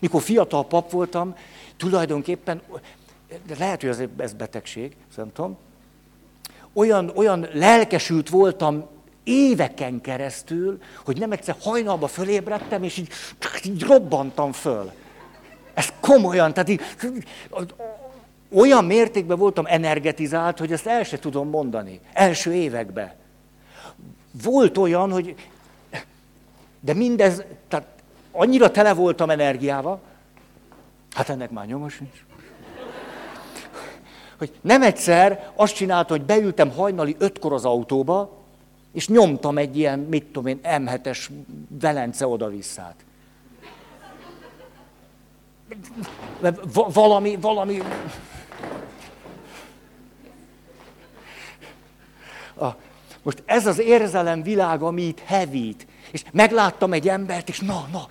[0.00, 1.34] Mikor fiatal pap voltam,
[1.76, 2.60] tulajdonképpen,
[3.46, 5.56] de lehet, hogy ez, betegség, nem tudom,
[6.72, 8.88] olyan, olyan lelkesült voltam
[9.24, 13.08] éveken keresztül, hogy nem egyszer hajnalba fölébredtem, és így,
[13.64, 14.90] így robbantam föl.
[15.74, 16.80] Ez komolyan, tehát így,
[18.52, 22.00] olyan mértékben voltam energetizált, hogy ezt el se tudom mondani.
[22.12, 23.12] Első években.
[24.42, 25.34] Volt olyan, hogy...
[26.80, 27.86] De mindez, tehát
[28.32, 30.00] annyira tele voltam energiával,
[31.14, 32.24] hát ennek már nyomos nincs.
[34.38, 38.38] Hogy nem egyszer azt csináltam, hogy beültem hajnali ötkor az autóba,
[38.92, 41.28] és nyomtam egy ilyen, mit tudom én, M7-es
[41.80, 42.94] Velence oda-visszát.
[46.72, 47.82] Valami, valami...
[52.54, 52.66] A,
[53.22, 55.86] most ez az érzelem világ, ami itt hevít.
[56.10, 58.06] És megláttam egy embert, és na, na.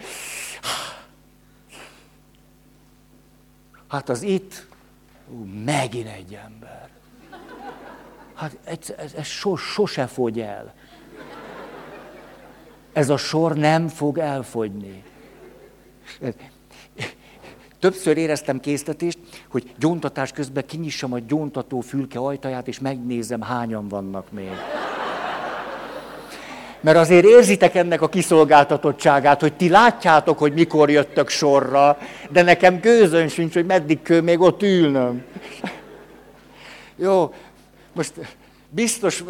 [3.88, 4.66] Hát az itt,
[5.30, 6.90] ú, megint egy ember.
[8.34, 10.74] Hát ez, ez, ez so, sose fogy el.
[12.94, 15.04] Ez a sor nem fog elfogyni.
[17.80, 19.20] Többször éreztem késztetést,
[19.50, 24.52] hogy gyóntatás közben kinyissam a gyóntató fülke ajtaját, és megnézem, hányan vannak még.
[26.82, 31.98] Mert azért érzitek ennek a kiszolgáltatottságát, hogy ti látjátok, hogy mikor jöttök sorra,
[32.30, 35.24] de nekem gőzön sincs, hogy meddig kell még ott ülnöm.
[36.96, 37.34] Jó,
[37.94, 38.14] most
[38.70, 39.24] biztos,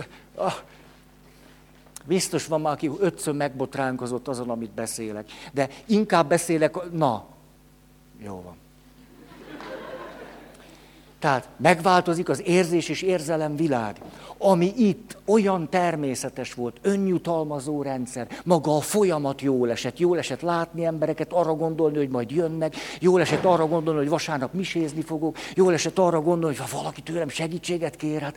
[2.05, 5.25] biztos van már, aki ötször megbotránkozott azon, amit beszélek.
[5.53, 7.25] De inkább beszélek, na,
[8.23, 8.55] jó van.
[11.19, 13.95] Tehát megváltozik az érzés és érzelem világ
[14.39, 20.86] ami itt olyan természetes volt, önjutalmazó rendszer, maga a folyamat jól esett, jól esett látni
[20.86, 25.73] embereket, arra gondolni, hogy majd jönnek, jól esett arra gondolni, hogy vasárnap misézni fogok, jól
[25.73, 28.36] esett arra gondolni, hogy ha valaki tőlem segítséget kér, hát,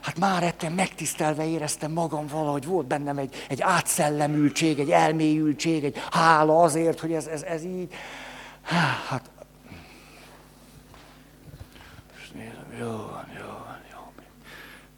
[0.00, 5.96] hát már ettem, megtisztelve éreztem magam valahogy, volt bennem egy, egy átszellemültség, egy elmélyültség, egy
[6.10, 7.92] hála azért, hogy ez, ez, ez így.
[9.08, 9.30] Hát,
[12.78, 13.52] jó van, jó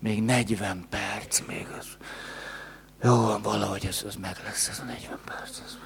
[0.05, 1.87] még 40 perc, még az...
[3.03, 5.61] Jó, valahogy ez, ez meg lesz, ez a 40 perc.
[5.65, 5.79] Ez.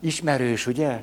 [0.00, 1.02] Ismerős, ugye?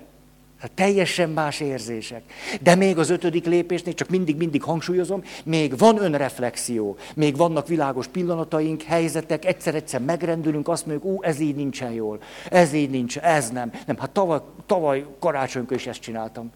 [0.59, 2.23] Hát teljesen más érzések.
[2.61, 8.81] De még az ötödik lépésnél, csak mindig-mindig hangsúlyozom, még van önreflexió, még vannak világos pillanataink,
[8.81, 13.71] helyzetek, egyszer-egyszer megrendülünk, azt mondjuk, ú, ez így nincsen jól, ez így nincs, ez nem.
[13.85, 16.51] Nem, hát tavaly, tavaly karácsonykor is ezt csináltam.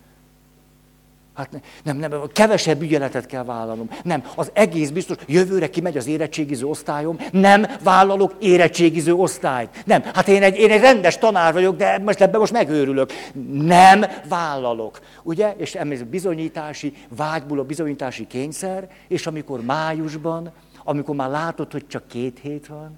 [1.35, 1.49] Hát
[1.83, 3.89] nem, nem, kevesebb ügyeletet kell vállalnom.
[4.03, 9.83] Nem, az egész biztos, jövőre kimegy az érettségiző osztályom, nem vállalok érettségiző osztályt.
[9.85, 13.11] Nem, hát én egy, én egy rendes tanár vagyok, de most ebben most megőrülök.
[13.51, 14.99] Nem vállalok.
[15.23, 15.53] Ugye?
[15.57, 20.51] És ez bizonyítási, vágyból a bizonyítási kényszer, és amikor májusban,
[20.83, 22.97] amikor már látod, hogy csak két hét van,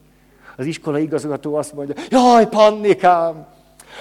[0.57, 3.47] az iskola igazgató azt mondja, jaj, Pannikám,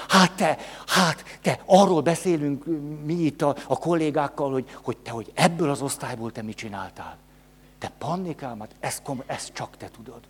[0.09, 2.65] Hát te, hát te, arról beszélünk
[3.05, 7.17] mi itt a, a kollégákkal, hogy, hogy te, hogy ebből az osztályból te mit csináltál.
[7.79, 10.21] Te pannikám, hát ezt, ezt csak te tudod.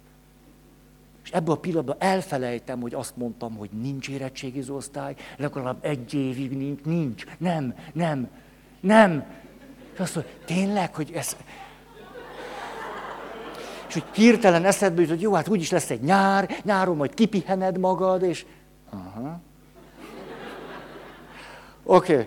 [1.24, 6.56] És ebből a pillanatban elfelejtem, hogy azt mondtam, hogy nincs érettségiző osztály, legalább egy évig
[6.56, 8.28] nincs, nincs, nem, nem,
[8.80, 9.24] nem.
[9.92, 11.36] És azt mondja, tényleg, hogy ez...
[13.88, 17.78] És hogy hirtelen eszedbe jut, hogy jó, hát úgyis lesz egy nyár, nyáron majd kipihened
[17.78, 18.46] magad, és...
[18.90, 19.40] Aha.
[21.86, 22.26] Oké, okay.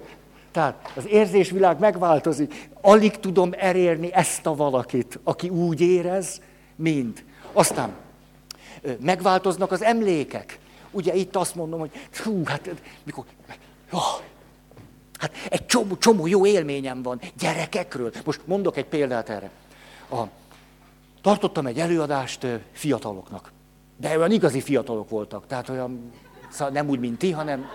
[0.51, 2.69] tehát az érzésvilág megváltozik.
[2.81, 6.41] Alig tudom elérni ezt a valakit, aki úgy érez,
[6.75, 7.23] mint.
[7.53, 7.93] Aztán
[8.99, 10.59] megváltoznak az emlékek.
[10.91, 11.91] Ugye itt azt mondom, hogy
[12.23, 12.69] hú, hát
[13.03, 13.23] mikor,
[13.91, 14.21] oh,
[15.17, 18.11] hát egy csomó, csomó jó élményem van gyerekekről.
[18.25, 19.49] Most mondok egy példát erre.
[20.11, 20.21] A,
[21.21, 23.51] tartottam egy előadást fiataloknak.
[23.97, 26.11] De olyan igazi fiatalok voltak, tehát olyan,
[26.49, 27.69] szóval nem úgy, mint ti, hanem...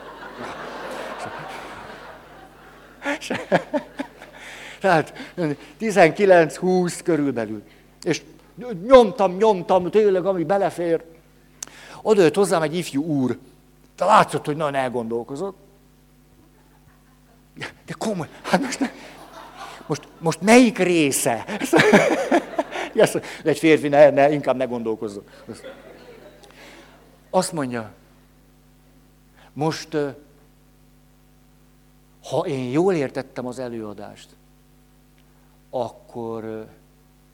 [4.81, 5.33] Tehát
[5.81, 7.63] 19-20 körülbelül.
[8.03, 8.23] És
[8.87, 11.03] nyomtam, nyomtam, tényleg, ami belefér.
[12.03, 13.39] Oda jött hozzám egy ifjú úr.
[13.97, 15.57] De látszott, hogy nagyon elgondolkozott.
[17.57, 18.93] De komoly, hát most,
[19.87, 21.45] most, most melyik része?
[22.95, 23.09] De
[23.43, 25.25] egy férfi, ne, ne, inkább ne gondolkozzon.
[27.31, 27.93] Azt mondja,
[29.53, 29.97] most
[32.35, 34.29] ha én jól értettem az előadást,
[35.71, 36.69] akkor,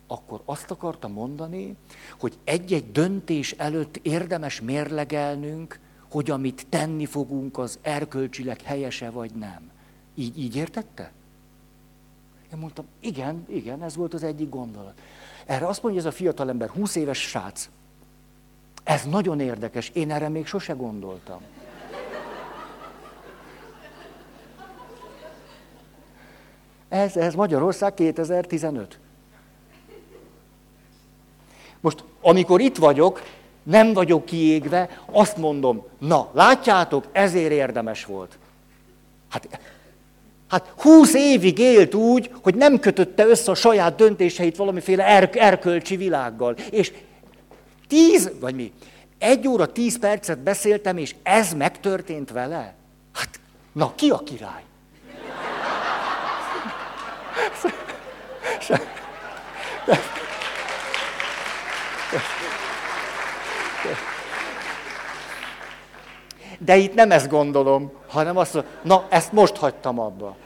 [0.07, 1.77] akkor azt akarta mondani,
[2.19, 9.71] hogy egy-egy döntés előtt érdemes mérlegelnünk, hogy amit tenni fogunk, az erkölcsileg helyese vagy nem.
[10.15, 11.13] Így, így értette?
[12.53, 15.01] Én mondtam, igen, igen, ez volt az egyik gondolat.
[15.47, 17.69] Erre azt mondja ez a fiatalember, 20 éves srác.
[18.85, 21.41] Ez nagyon érdekes, én erre még sose gondoltam.
[26.91, 28.99] Ez, ez Magyarország 2015.
[31.81, 33.23] Most, amikor itt vagyok,
[33.63, 38.39] nem vagyok kiégve, azt mondom, na, látjátok, ezért érdemes volt.
[39.29, 39.61] Hát,
[40.49, 45.97] hát húsz évig élt úgy, hogy nem kötötte össze a saját döntéseit valamiféle er, erkölcsi
[45.97, 46.55] világgal.
[46.71, 46.93] És
[47.89, 48.73] tíz, vagy mi,
[49.19, 52.75] egy óra tíz percet beszéltem, és ez megtörtént vele?
[53.13, 53.41] Hát,
[53.73, 54.63] na, ki a király?
[66.59, 70.37] De itt nem ezt gondolom, hanem azt na, ezt most hagytam abba.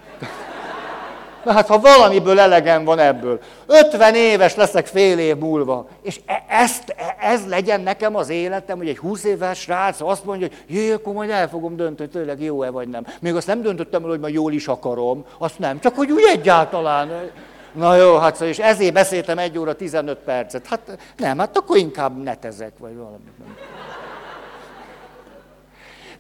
[1.45, 6.45] Na hát, ha valamiből elegem van ebből, 50 éves leszek fél év múlva, és e-
[6.49, 10.77] ezt, e- ez legyen nekem az életem, hogy egy 20 éves srác azt mondja, hogy
[10.77, 13.07] jé, akkor majd el fogom dönteni, tényleg jó-e vagy nem.
[13.21, 16.25] Még azt nem döntöttem el, hogy majd jól is akarom, azt nem, csak hogy úgy
[16.33, 17.31] egyáltalán.
[17.73, 20.67] Na jó, hát szóval, és ezért beszéltem egy óra 15 percet.
[20.67, 23.25] Hát nem, hát akkor inkább netezek, vagy valami.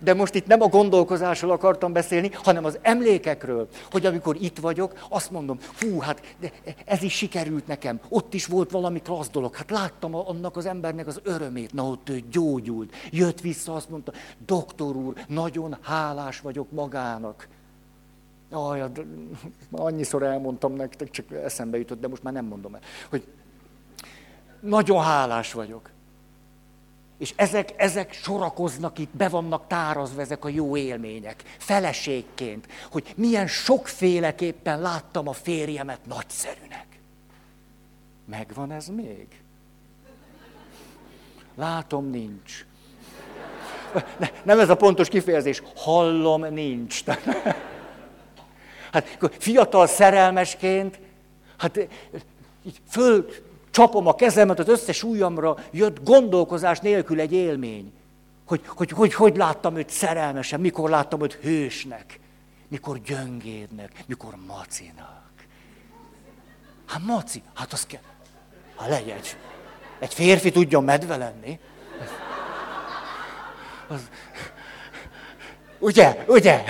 [0.05, 5.07] De most itt nem a gondolkozásról akartam beszélni, hanem az emlékekről, hogy amikor itt vagyok,
[5.09, 6.53] azt mondom, hú, hát de
[6.85, 11.07] ez is sikerült nekem, ott is volt valami klassz dolog, hát láttam annak az embernek
[11.07, 14.13] az örömét, na ott ő gyógyult, jött vissza, azt mondta,
[14.47, 17.49] doktor úr, nagyon hálás vagyok magának.
[18.51, 18.85] Aj,
[19.71, 23.27] annyiszor elmondtam nektek, csak eszembe jutott, de most már nem mondom el, hogy
[24.61, 25.91] nagyon hálás vagyok.
[27.25, 33.47] És ezek, ezek sorakoznak itt, be vannak tárazva ezek a jó élmények, feleségként, hogy milyen
[33.47, 36.87] sokféleképpen láttam a férjemet nagyszerűnek.
[38.25, 39.27] Megvan ez még?
[41.55, 42.67] Látom, nincs.
[44.43, 47.05] Nem ez a pontos kifejezés, hallom, nincs.
[48.93, 50.99] Hát fiatal szerelmesként,
[51.57, 51.79] hát
[52.67, 53.27] így föl
[53.75, 57.93] csapom a kezemet, az összes ujjamra jött gondolkozás nélkül egy élmény.
[58.47, 62.21] Hogy hogy, hogy hogy láttam őt szerelmesen, mikor láttam őt hősnek,
[62.69, 65.33] mikor gyöngédnek, mikor macinak.
[66.87, 68.01] Hát maci, hát az kell.
[68.77, 69.19] Hát legyen.
[69.99, 71.59] Egy férfi tudjon medve lenni.
[73.89, 74.11] Az,
[75.79, 76.65] ugye, ugye?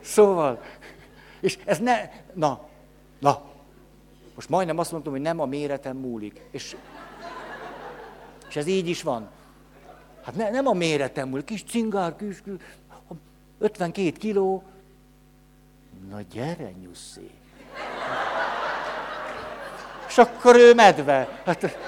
[0.00, 0.62] Szóval,
[1.40, 2.60] És ez ne, na,
[3.18, 3.55] na,
[4.36, 6.40] most majdnem azt mondtam, hogy nem a méretem múlik.
[6.50, 6.76] És,
[8.48, 9.28] és ez így is van.
[10.22, 12.52] Hát ne, nem a méretem múlik, kis cingár, kis, kis
[13.58, 14.62] 52 kiló.
[16.10, 17.30] Na gyere, nyuszi.
[20.08, 21.40] És akkor ő medve.
[21.44, 21.78] Hát,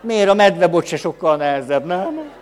[0.00, 2.32] miért a medve se sokkal nehezebb, nem?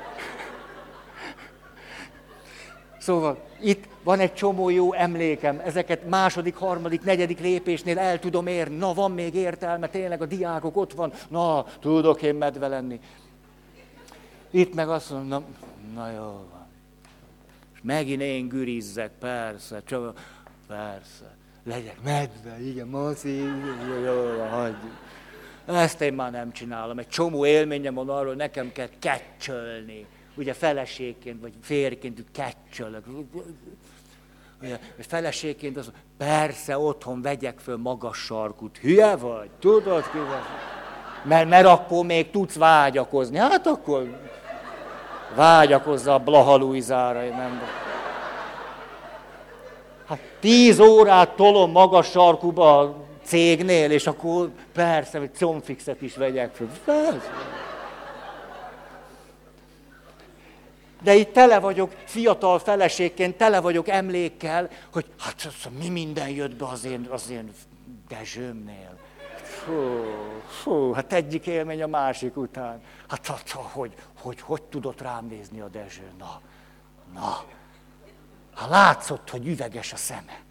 [2.99, 8.76] Szóval itt van egy csomó jó emlékem, ezeket második, harmadik, negyedik lépésnél el tudom érni.
[8.76, 13.00] Na, van még értelme, tényleg a diákok ott van, na, tudok én medve lenni.
[14.50, 15.44] Itt meg azt mondom,
[15.94, 16.66] na, na jó van.
[17.74, 20.20] És megint én gürizzek, persze, csak,
[20.66, 21.36] persze.
[21.64, 23.50] Legyek medve, igen, masszív,
[23.88, 24.96] jó, jó, hagyjuk.
[25.66, 26.98] Ezt én már nem csinálom.
[26.98, 30.06] Egy csomó élményem van arról, nekem kell kecsölni
[30.38, 33.04] ugye feleségként, vagy férként kecsölök.
[34.98, 38.78] Feleségként az, persze otthon vegyek föl magas sarkút.
[38.78, 39.50] Hülye vagy?
[39.61, 40.18] Tudod ki
[41.22, 43.38] mert, mert akkor még tudsz vágyakozni.
[43.38, 44.18] Hát akkor
[45.34, 47.62] vágyakozza a Blaha Luizára, nem.
[50.06, 52.94] Hát tíz órát tolom magas sarkuba a
[53.24, 56.68] cégnél, és akkor persze, hogy comfixet is vegyek föl.
[56.84, 57.30] Persze.
[61.03, 66.66] De itt tele vagyok, fiatal feleségként, tele vagyok emlékkel, hogy hát mi minden jött be
[66.66, 67.53] az én, az én
[68.09, 68.99] Dezsőmnél.
[69.42, 70.05] Fú,
[70.49, 72.82] fú, hát egyik élmény a másik után.
[73.09, 76.11] Hát, hát hogy, hogy, hogy tudott rám nézni a Dezső?
[76.18, 76.40] Na,
[77.14, 77.44] na.
[78.55, 80.46] Hát látszott, hogy üveges a szeme.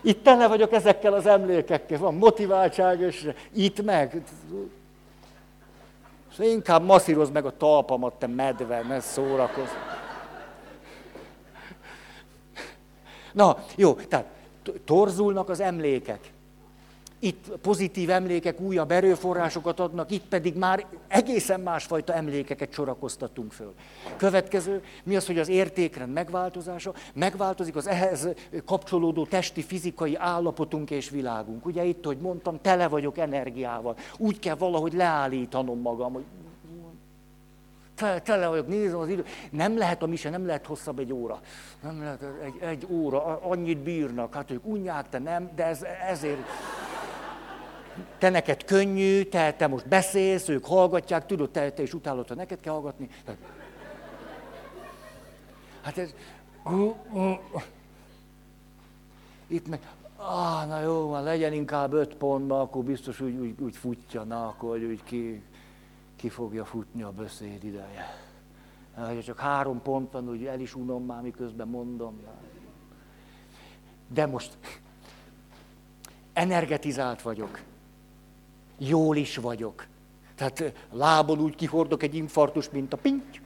[0.00, 4.22] Itt tele vagyok ezekkel az emlékekkel, van motiváltság, és itt meg
[6.38, 9.70] Szóval inkább masszírozd meg a talpamat, te medve, ne szórakozz.
[13.32, 14.26] Na, jó, tehát
[14.84, 16.32] torzulnak az emlékek.
[17.20, 23.74] Itt pozitív emlékek újabb erőforrásokat adnak, itt pedig már egészen másfajta emlékeket sorakoztatunk föl.
[24.16, 28.28] Következő, mi az, hogy az értékrend megváltozása, megváltozik az ehhez
[28.64, 31.66] kapcsolódó testi, fizikai állapotunk és világunk.
[31.66, 33.96] Ugye itt, hogy mondtam, tele vagyok energiával.
[34.16, 36.24] Úgy kell valahogy leállítanom magam, hogy
[38.22, 39.24] tele, vagyok, nézem az idő.
[39.50, 41.40] Nem lehet a mise, nem lehet hosszabb egy óra.
[41.82, 44.34] Nem lehet egy, egy óra, annyit bírnak.
[44.34, 46.40] Hát ők unják, te nem, de ez, ezért
[48.18, 52.34] te neked könnyű, te, te most beszélsz, ők hallgatják, tudod, te, te is utálod, ha
[52.34, 53.08] neked kell hallgatni.
[55.82, 56.14] Hát ez...
[59.46, 59.80] Itt meg,
[60.16, 64.46] ah, na jó, van, legyen inkább öt pontban, akkor biztos úgy, úgy, úgy futja, na,
[64.46, 65.42] akkor úgy ki,
[66.16, 68.26] ki fogja futni a beszéd ideje.
[68.94, 72.20] Ha csak három pont van, úgy el is unom már, miközben mondom.
[74.08, 74.56] De most
[76.32, 77.60] energetizált vagyok
[78.78, 79.86] jól is vagyok.
[80.34, 83.40] Tehát lábon úgy kihordok egy infartus, mint a pinty.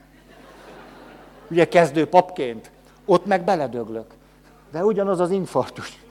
[1.51, 2.71] Ugye kezdő papként.
[3.05, 4.15] Ott meg beledöglök.
[4.71, 6.03] De ugyanaz az infartus.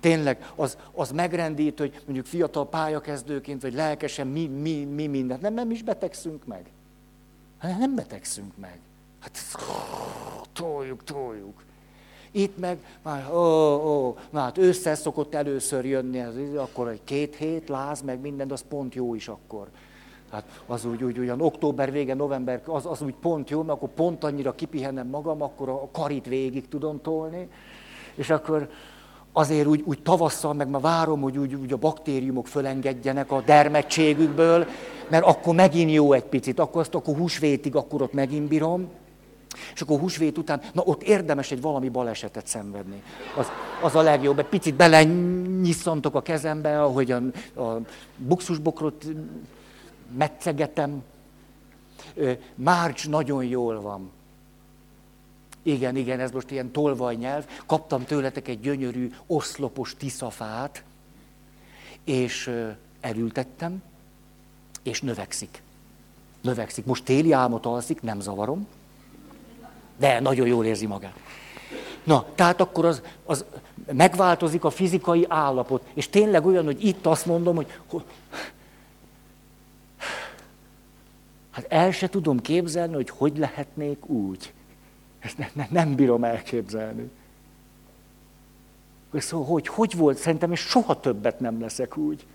[0.00, 5.40] Tényleg, az, az megrendít, hogy mondjuk fiatal pályakezdőként, vagy lelkesen mi, mi, mi mindent.
[5.40, 6.70] Nem, nem is betegszünk meg.
[7.60, 8.80] Nem betegszünk meg.
[9.20, 9.38] Hát
[10.52, 11.62] toljuk, toljuk.
[12.30, 13.38] Itt meg már, ó,
[13.74, 18.50] ó, na hát ősszel szokott először jönni, ez, akkor egy két hét, láz, meg minden,
[18.50, 19.66] az pont jó is akkor.
[20.30, 23.88] Hát az úgy, úgy olyan október vége, november, az, az úgy pont jó, mert akkor
[23.88, 27.48] pont annyira kipihenem magam, akkor a karit végig tudom tolni,
[28.14, 28.68] és akkor
[29.32, 34.66] azért úgy, úgy tavasszal meg már várom, hogy úgy, úgy a baktériumok fölengedjenek a dermedtségükből,
[35.08, 38.88] mert akkor megint jó egy picit, akkor azt akkor húsvétig, akkor ott megint bírom.
[39.74, 43.02] És akkor húsvét után, na ott érdemes egy valami balesetet szenvedni.
[43.36, 43.46] Az,
[43.82, 44.38] az a legjobb.
[44.38, 47.16] Egy picit belenyisszantok a kezembe, ahogy a,
[47.60, 47.80] a
[48.16, 49.04] buxusbokrot
[50.16, 51.02] metszegetem.
[52.54, 54.10] Márcs nagyon jól van.
[55.62, 57.46] Igen, igen, ez most ilyen tolvaj nyelv.
[57.66, 60.82] Kaptam tőletek egy gyönyörű oszlopos tiszafát,
[62.04, 62.50] és
[63.00, 63.82] elültettem,
[64.82, 65.62] és növekszik.
[66.40, 66.84] Növekszik.
[66.84, 68.66] Most téli álmot alszik, nem zavarom.
[70.00, 71.14] De nagyon jól érzi magát.
[72.04, 73.44] Na, tehát akkor az, az
[73.92, 77.66] megváltozik a fizikai állapot, és tényleg olyan, hogy itt azt mondom, hogy
[81.50, 84.52] hát el se tudom képzelni, hogy hogy lehetnék úgy.
[85.18, 87.10] Ezt ne, ne, nem bírom elképzelni.
[89.14, 90.18] Szóval, hogy, hogy volt?
[90.18, 92.26] Szerintem, és soha többet nem leszek úgy.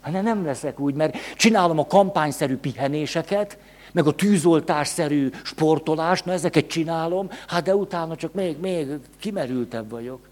[0.00, 3.58] Hát nem leszek úgy, mert csinálom a kampányszerű pihenéseket,
[3.96, 8.86] meg a tűzoltásszerű sportolás, na ezeket csinálom, hát de utána csak még, még
[9.18, 10.28] kimerültebb vagyok.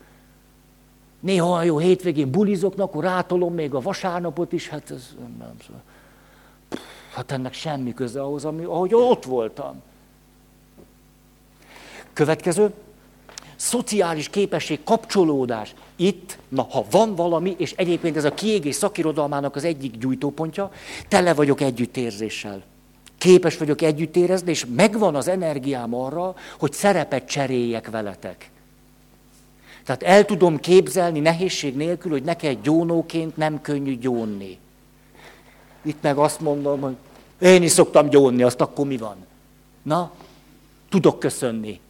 [1.21, 5.83] Néha jó hétvégén bulizok, akkor rátolom még a vasárnapot is, hát ez nem, szóval.
[7.15, 9.83] Hát ennek semmi köze ahhoz, ami, ahogy ott voltam.
[12.13, 12.73] Következő,
[13.57, 15.75] szociális képesség, kapcsolódás.
[15.97, 20.71] Itt, na ha van valami, és egyébként ez a kiégés szakirodalmának az egyik gyújtópontja,
[21.09, 22.63] tele vagyok együttérzéssel.
[23.19, 28.51] Képes vagyok együtt érezni, és megvan az energiám arra, hogy szerepet cseréljek veletek.
[29.85, 34.59] Tehát el tudom képzelni nehézség nélkül, hogy neked gyónóként nem könnyű gyónni.
[35.83, 36.97] Itt meg azt mondom, hogy
[37.39, 39.17] én is szoktam gyónni, azt akkor mi van?
[39.83, 40.13] Na,
[40.89, 41.81] tudok köszönni.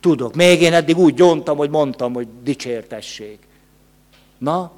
[0.00, 0.34] Tudok.
[0.34, 3.46] Még én eddig úgy gyóntam, hogy mondtam, hogy dicsértessék.
[4.38, 4.72] Na?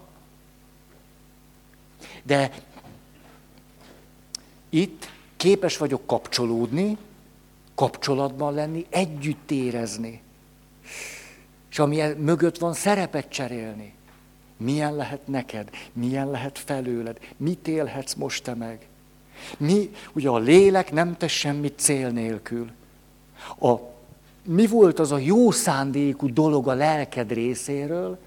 [2.23, 2.51] De
[4.75, 6.97] itt képes vagyok kapcsolódni,
[7.75, 10.23] kapcsolatban lenni, együtt érezni.
[11.71, 13.95] És ami e- mögött van, szerepet cserélni.
[14.57, 15.71] Milyen lehet neked?
[15.93, 17.19] Milyen lehet felőled?
[17.37, 18.87] Mit élhetsz most te meg?
[19.57, 22.71] Mi, ugye a lélek nem tesz semmit cél nélkül.
[23.61, 23.75] A,
[24.43, 28.19] mi volt az a jó szándékú dolog a lelked részéről,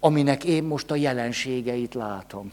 [0.00, 2.52] aminek én most a jelenségeit látom?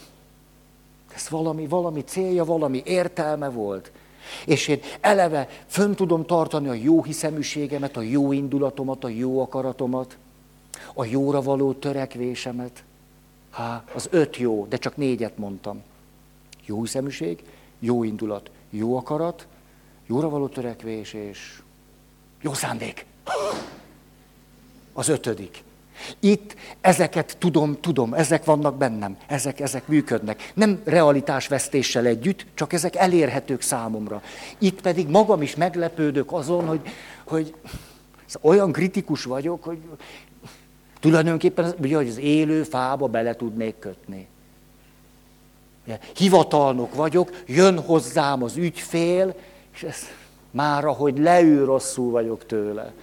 [1.18, 3.92] Ez valami, valami célja, valami értelme volt.
[4.46, 10.18] És én eleve fönn tudom tartani a jó hiszeműségemet, a jó indulatomat, a jó akaratomat,
[10.94, 12.84] a jóra való törekvésemet.
[13.50, 15.84] Há, az öt jó, de csak négyet mondtam.
[16.66, 17.44] Jó hiszeműség,
[17.80, 19.48] jó indulat, jó akarat,
[20.08, 21.62] jóra való törekvés és
[22.42, 23.06] jó szándék.
[24.94, 25.64] Az ötödik.
[26.20, 30.52] Itt ezeket tudom, tudom, ezek vannak bennem, ezek, ezek működnek.
[30.54, 34.22] Nem realitásvesztéssel együtt, csak ezek elérhetők számomra.
[34.58, 36.82] Itt pedig magam is meglepődök azon, hogy,
[37.26, 37.56] hogy
[38.42, 39.78] olyan kritikus vagyok, hogy
[41.00, 44.28] tulajdonképpen ugye, hogy az élő fába bele tudnék kötni.
[46.16, 49.36] Hivatalnok vagyok, jön hozzám az ügyfél,
[49.74, 49.98] és ez
[50.52, 52.94] már, ahogy leül, rosszul vagyok tőle.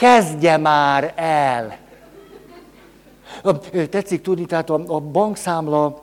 [0.00, 1.78] Kezdje már el!
[3.90, 6.02] Tetszik tudni, tehát a, a bankszámla,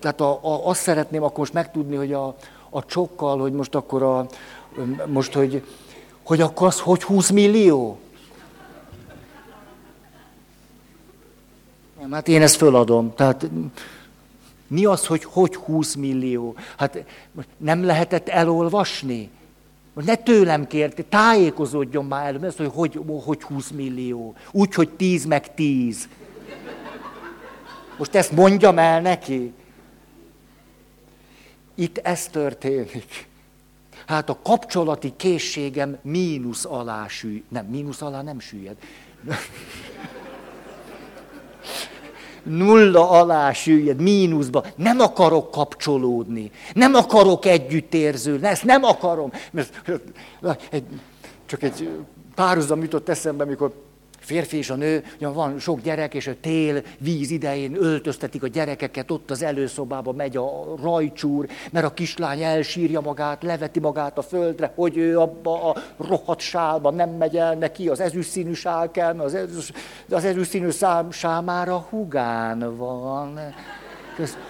[0.00, 2.36] tehát a, a, azt szeretném akkor most megtudni, hogy a,
[2.70, 4.26] a csokkal, hogy most akkor a,
[5.06, 5.64] most, hogy,
[6.22, 7.98] hogy akkor az hogy 20 millió?
[12.00, 13.14] Nem, hát én ezt föladom.
[13.14, 13.46] Tehát
[14.66, 16.54] mi az, hogy hogy 20 millió?
[16.76, 17.04] Hát
[17.56, 19.30] nem lehetett elolvasni?
[19.96, 24.34] Most ne tőlem kérte, tájékozódjon már el, hogy, hogy hogy 20 millió.
[24.50, 26.08] Úgy, hogy 10 meg 10.
[27.98, 29.52] Most ezt mondjam el neki.
[31.74, 33.28] Itt ez történik.
[34.06, 37.42] Hát a kapcsolati készségem mínusz alá süllyed.
[37.48, 38.76] Nem, mínusz alá nem süllyed
[42.48, 44.64] nulla alá süllyed, mínuszba.
[44.76, 46.50] Nem akarok kapcsolódni.
[46.74, 48.46] Nem akarok együttérződni.
[48.46, 49.32] Ezt nem akarom.
[49.50, 49.82] Mert,
[51.46, 51.88] csak egy
[52.34, 53.72] párhuzam jutott eszembe, amikor
[54.26, 58.46] férfi és a nő, ugye van sok gyerek, és a tél, víz idején öltöztetik a
[58.46, 64.22] gyerekeket, ott az előszobába megy a rajcsúr, mert a kislány elsírja magát, leveti magát a
[64.22, 69.12] földre, hogy ő abba a rohadt sálba nem megy el neki, az ezüstszínű sál kell,
[69.12, 69.74] mert az, ezüst,
[70.10, 73.54] az ezüstszínű szám, sámára hugán van.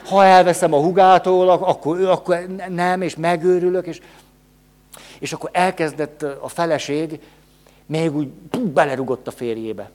[0.04, 4.00] Ha elveszem a hugától, akkor, akkor nem, és megőrülök, és,
[5.18, 7.20] és akkor elkezdett a feleség
[7.86, 9.90] még úgy belerugott a férjébe.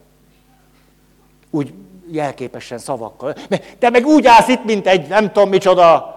[1.50, 1.74] Úgy
[2.08, 3.34] jelképesen szavakkal.
[3.80, 6.16] Te meg úgy állsz itt, mint egy nem tudom micsoda.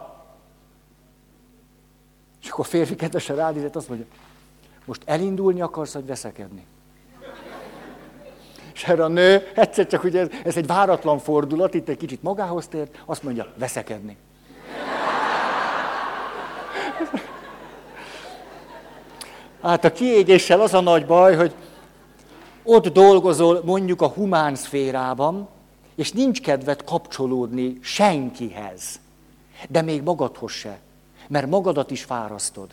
[2.42, 4.06] És akkor a férfi kedvesen ránézett, azt mondja,
[4.84, 6.66] most elindulni akarsz, vagy veszekedni?
[8.74, 12.22] És erre a nő, egyszer csak ugye ez, ez egy váratlan fordulat, itt egy kicsit
[12.22, 14.16] magához tért, azt mondja, veszekedni.
[19.64, 21.54] Hát a kiégéssel az a nagy baj, hogy
[22.62, 25.48] ott dolgozol mondjuk a humán szférában,
[25.94, 29.00] és nincs kedved kapcsolódni senkihez,
[29.68, 30.78] de még magadhoz se,
[31.28, 32.68] mert magadat is fárasztod.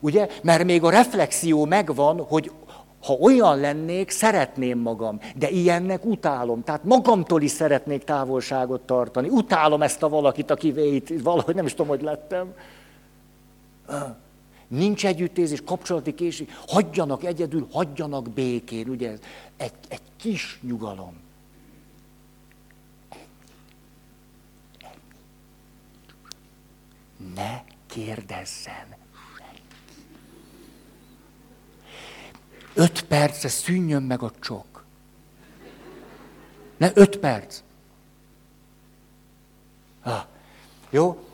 [0.00, 0.28] Ugye?
[0.42, 2.50] Mert még a reflexió megvan, hogy
[3.04, 6.64] ha olyan lennék, szeretném magam, de ilyennek utálom.
[6.64, 9.28] Tehát magamtól is szeretnék távolságot tartani.
[9.28, 12.54] Utálom ezt a valakit, aki itt valahogy nem is tudom, hogy lettem.
[14.74, 19.18] Nincs együttérzés, kapcsolati készség, hagyjanak egyedül, hagyjanak békén, ugye ez
[19.56, 21.16] egy, egy kis nyugalom.
[27.34, 28.86] Ne kérdezzen.
[32.74, 34.84] Öt percre szűnjön meg a csok.
[36.76, 37.62] Ne, öt perc.
[40.02, 40.24] Ah,
[40.90, 41.28] jó?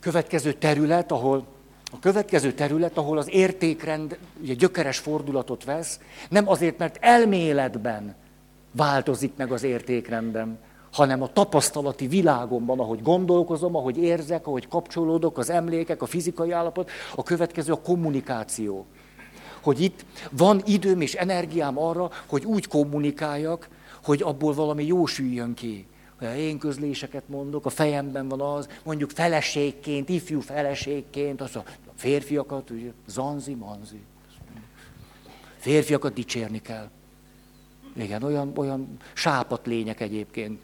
[0.00, 1.53] Következő terület, ahol
[1.94, 8.14] a következő terület, ahol az értékrend ugye, gyökeres fordulatot vesz, nem azért, mert elméletben
[8.72, 10.58] változik meg az értékrendem,
[10.92, 16.90] hanem a tapasztalati világomban, ahogy gondolkozom, ahogy érzek, ahogy kapcsolódok, az emlékek, a fizikai állapot,
[17.14, 18.86] a következő a kommunikáció.
[19.62, 23.68] Hogy itt van időm és energiám arra, hogy úgy kommunikáljak,
[24.04, 25.86] hogy abból valami jó süljön ki.
[26.36, 31.62] Én közléseket mondok, a fejemben van az, mondjuk feleségként, ifjú feleségként, az a
[31.96, 34.00] férfiakat, ugye, zanzi, manzi.
[35.58, 36.90] Férfiakat dicsérni kell.
[37.96, 40.60] Igen, olyan, olyan sápat lények egyébként.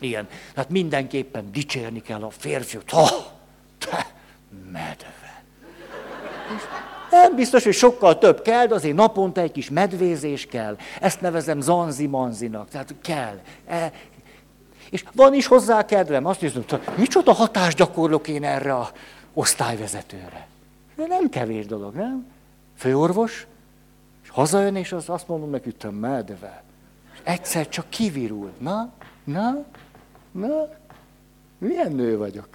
[0.00, 2.90] Igen, hát mindenképpen dicsérni kell a férfiut.
[2.90, 3.08] Ha,
[3.78, 4.06] te,
[4.72, 5.18] medve.
[7.10, 10.76] Nem biztos, hogy sokkal több kell, de azért naponta egy kis medvézés kell.
[11.00, 12.68] Ezt nevezem zanzi-manzinak.
[12.68, 13.40] Tehát kell.
[13.66, 13.92] E,
[14.90, 16.26] és van is hozzá kedvem.
[16.26, 18.90] Azt nézem, hogy micsoda hatást gyakorlok én erre a
[19.38, 20.46] osztályvezetőre.
[20.94, 22.26] De nem kevés dolog, nem?
[22.76, 23.46] Főorvos,
[24.22, 26.62] és hazajön, és az azt mondom te medve.
[27.12, 28.52] És egyszer csak kivirul.
[28.58, 28.92] Na,
[29.24, 29.64] na,
[30.30, 30.68] na,
[31.58, 32.48] milyen nő vagyok?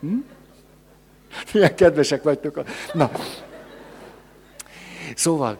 [0.00, 0.16] Hm?
[1.52, 2.62] Milyen kedvesek vagytok.
[2.92, 3.10] Na.
[5.14, 5.58] Szóval,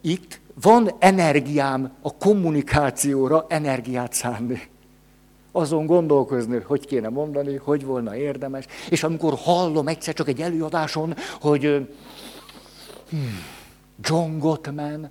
[0.00, 4.69] itt van energiám a kommunikációra energiát szánni.
[5.52, 8.64] Azon gondolkozni, hogy kéne mondani, hogy volna érdemes.
[8.90, 11.62] És amikor hallom egyszer csak egy előadáson, hogy
[13.10, 13.44] hmm,
[14.00, 15.10] John Gottman,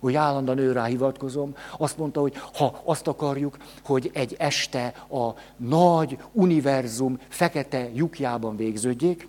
[0.00, 5.30] hogy állandóan ő rá hivatkozom, azt mondta, hogy ha azt akarjuk, hogy egy este a
[5.56, 9.28] nagy univerzum fekete lyukjában végződjék,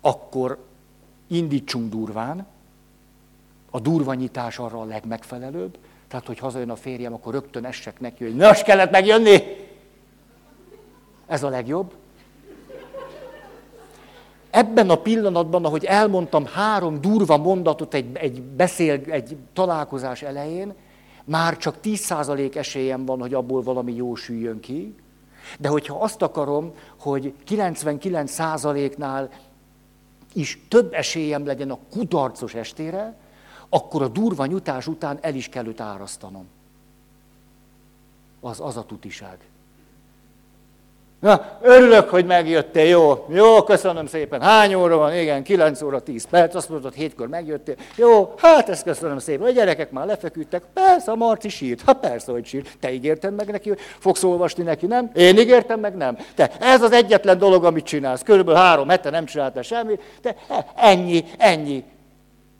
[0.00, 0.64] akkor
[1.26, 2.46] indítsunk durván,
[3.70, 5.78] a durvanyítás arra a legmegfelelőbb,
[6.08, 9.42] tehát, hogy hazajön a férjem, akkor rögtön essek neki, hogy most kellett megjönni.
[11.26, 11.92] Ez a legjobb.
[14.50, 20.74] Ebben a pillanatban, ahogy elmondtam három durva mondatot egy, egy beszél, egy találkozás elején,
[21.24, 24.94] már csak 10% esélyem van, hogy abból valami jó süljön ki.
[25.58, 29.30] De hogyha azt akarom, hogy 99%-nál
[30.32, 33.16] is több esélyem legyen a kudarcos estére,
[33.68, 36.46] akkor a durva nyutás után el is kell őt árasztanom.
[38.40, 39.38] Az, az a tutiság.
[41.20, 44.40] Na, örülök, hogy megjöttél, jó, jó, köszönöm szépen.
[44.40, 45.14] Hány óra van?
[45.14, 47.74] Igen, 9 óra 10 perc, azt mondod, hétkor megjöttél.
[47.96, 49.46] Jó, hát ezt köszönöm szépen.
[49.46, 50.62] A gyerekek már lefeküdtek.
[50.72, 51.82] Persze, a Marci sírt.
[51.82, 52.76] Ha persze, hogy sírt.
[52.80, 55.10] Te ígérted meg neki, hogy fogsz olvasni neki, nem?
[55.14, 56.18] Én ígértem meg, nem.
[56.34, 58.22] Te, ez az egyetlen dolog, amit csinálsz.
[58.22, 60.02] Körülbelül három hete nem csináltál semmit.
[60.22, 60.36] Te,
[60.74, 61.84] ennyi, ennyi.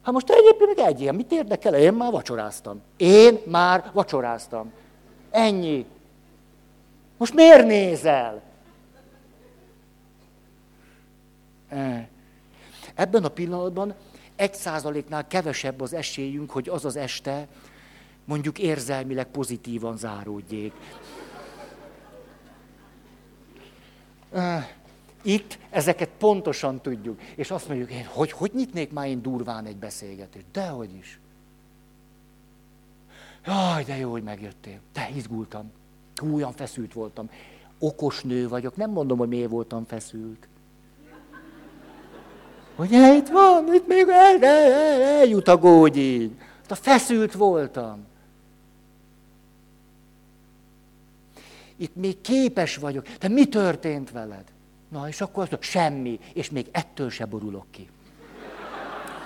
[0.07, 1.75] Hát most egyébként meg egy ilyen, mit érdekel?
[1.75, 2.81] Én már vacsoráztam.
[2.97, 4.73] Én már vacsoráztam.
[5.31, 5.87] Ennyi.
[7.17, 8.43] Most miért nézel?
[12.95, 13.95] Ebben a pillanatban
[14.37, 17.47] egy százaléknál kevesebb az esélyünk, hogy az az este
[18.25, 20.73] mondjuk érzelmileg pozitívan záródjék.
[25.27, 27.21] Itt ezeket pontosan tudjuk.
[27.35, 30.45] És azt mondjuk, én, hogy, hogy nyitnék már én durván egy beszélgetést?
[30.53, 31.21] Dehogy is.
[33.45, 34.79] Jaj, de jó, hogy megjöttél.
[34.93, 35.73] Te izgultam.
[36.33, 37.31] Olyan feszült voltam.
[37.79, 38.77] Okos nő vagyok.
[38.77, 40.49] Nem mondom, hogy miért voltam feszült.
[42.77, 46.31] Hogy itt van, itt még el, el, el, eljut a gógyig.
[46.69, 48.05] A feszült voltam.
[51.77, 53.09] Itt még képes vagyok.
[53.09, 54.55] De mi történt veled?
[54.89, 57.89] Na, és akkor azt mondja, semmi, és még ettől se borulok ki.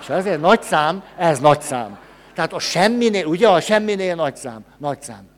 [0.01, 1.99] És ezért nagy szám, ez nagy szám.
[2.33, 5.29] Tehát a semminél, ugye a semminél nagy szám, nagy szám.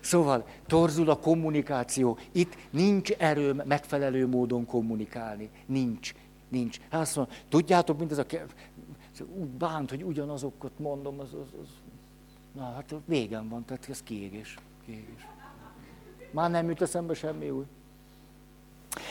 [0.00, 2.18] Szóval torzul a kommunikáció.
[2.32, 5.50] Itt nincs erőm megfelelő módon kommunikálni.
[5.66, 6.12] Nincs.
[6.48, 6.80] Nincs.
[6.90, 8.24] Hát azt mondom, tudjátok, mint ez a...
[9.38, 11.68] Úgy bánt, hogy ugyanazokat mondom, az, az, az...
[12.52, 14.54] Na, hát végem van, tehát ez kiégés.
[14.84, 15.26] kiégés.
[16.30, 17.64] Már nem jut eszembe semmi új.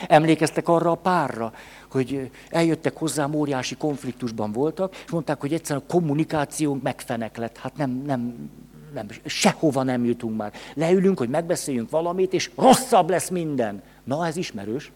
[0.06, 1.52] Emlékeztek arra a párra,
[1.90, 7.56] hogy eljöttek hozzám, óriási konfliktusban voltak, és mondták, hogy egyszerűen a kommunikációnk megfenek lett.
[7.56, 8.50] Hát nem, nem,
[8.94, 10.52] nem, sehova nem jutunk már.
[10.74, 13.82] Leülünk, hogy megbeszéljünk valamit, és rosszabb lesz minden.
[14.04, 14.92] Na, ez ismerős.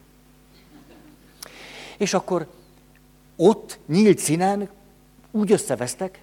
[1.97, 2.47] És akkor
[3.37, 4.69] ott nyílt színen
[5.31, 6.19] úgy összevesztek.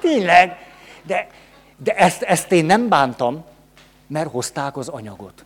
[0.00, 0.56] Tényleg,
[1.02, 1.26] de,
[1.76, 3.44] de ezt, ezt én nem bántam,
[4.12, 5.44] mert hozták az anyagot.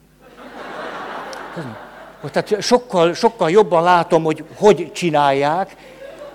[2.33, 5.77] Tehát sokkal, sokkal jobban látom, hogy hogy csinálják,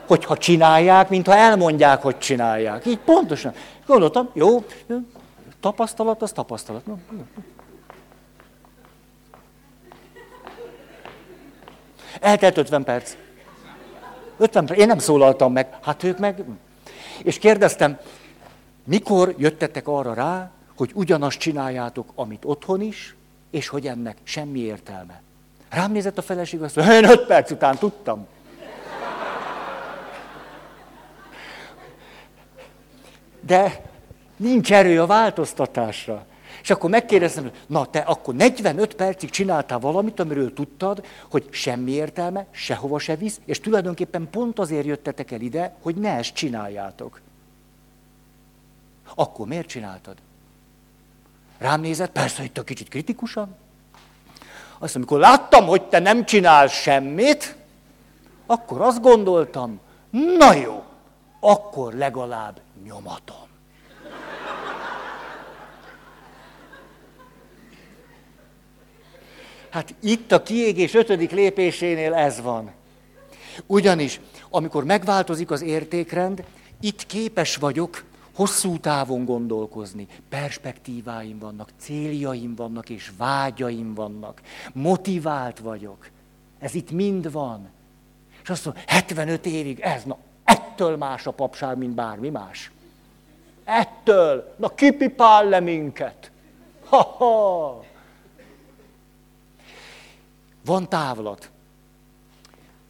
[0.08, 2.86] hogyha csinálják, mint ha elmondják, hogy csinálják.
[2.86, 3.54] Így pontosan.
[3.86, 4.64] Gondoltam, jó,
[5.60, 6.84] tapasztalat, az tapasztalat.
[12.20, 13.16] Eltelt 50 perc.
[14.38, 14.80] 50 perc.
[14.80, 15.78] Én nem szólaltam meg.
[15.82, 16.44] Hát ők meg...
[17.24, 18.00] És kérdeztem,
[18.84, 20.52] mikor jöttetek arra rá,
[20.82, 23.16] hogy ugyanazt csináljátok, amit otthon is,
[23.52, 25.22] és hogy ennek semmi értelme.
[25.70, 28.28] Rám nézett a feleség, azt mondja, én öt perc után tudtam.
[33.42, 33.82] De
[34.36, 36.26] nincs erő a változtatásra.
[36.62, 42.46] És akkor megkérdezem, na te akkor 45 percig csináltál valamit, amiről tudtad, hogy semmi értelme,
[42.52, 47.22] sehova se visz, és tulajdonképpen pont azért jöttetek el ide, hogy ne ezt csináljátok.
[49.16, 50.18] Akkor miért csináltad?
[51.62, 53.56] Rám nézett, persze itt a kicsit kritikusan.
[54.80, 57.56] Azt amikor láttam, hogy te nem csinálsz semmit,
[58.46, 59.80] akkor azt gondoltam,
[60.38, 60.84] na jó,
[61.40, 63.48] akkor legalább nyomatom.
[69.70, 72.72] Hát itt a kiégés ötödik lépésénél ez van.
[73.66, 76.44] Ugyanis, amikor megváltozik az értékrend,
[76.80, 78.04] itt képes vagyok
[78.34, 80.08] hosszú távon gondolkozni.
[80.30, 84.42] Perspektíváim vannak, céljaim vannak, és vágyaim vannak.
[84.74, 86.10] Motivált vagyok.
[86.60, 87.70] Ez itt mind van.
[88.44, 92.72] És azt mondom, 75 évig ez, na, ettől más a papság, mint bármi más.
[93.64, 96.32] Ettől, na kipipál le minket.
[96.86, 97.84] Ha-ha!
[100.66, 101.50] Van távlat.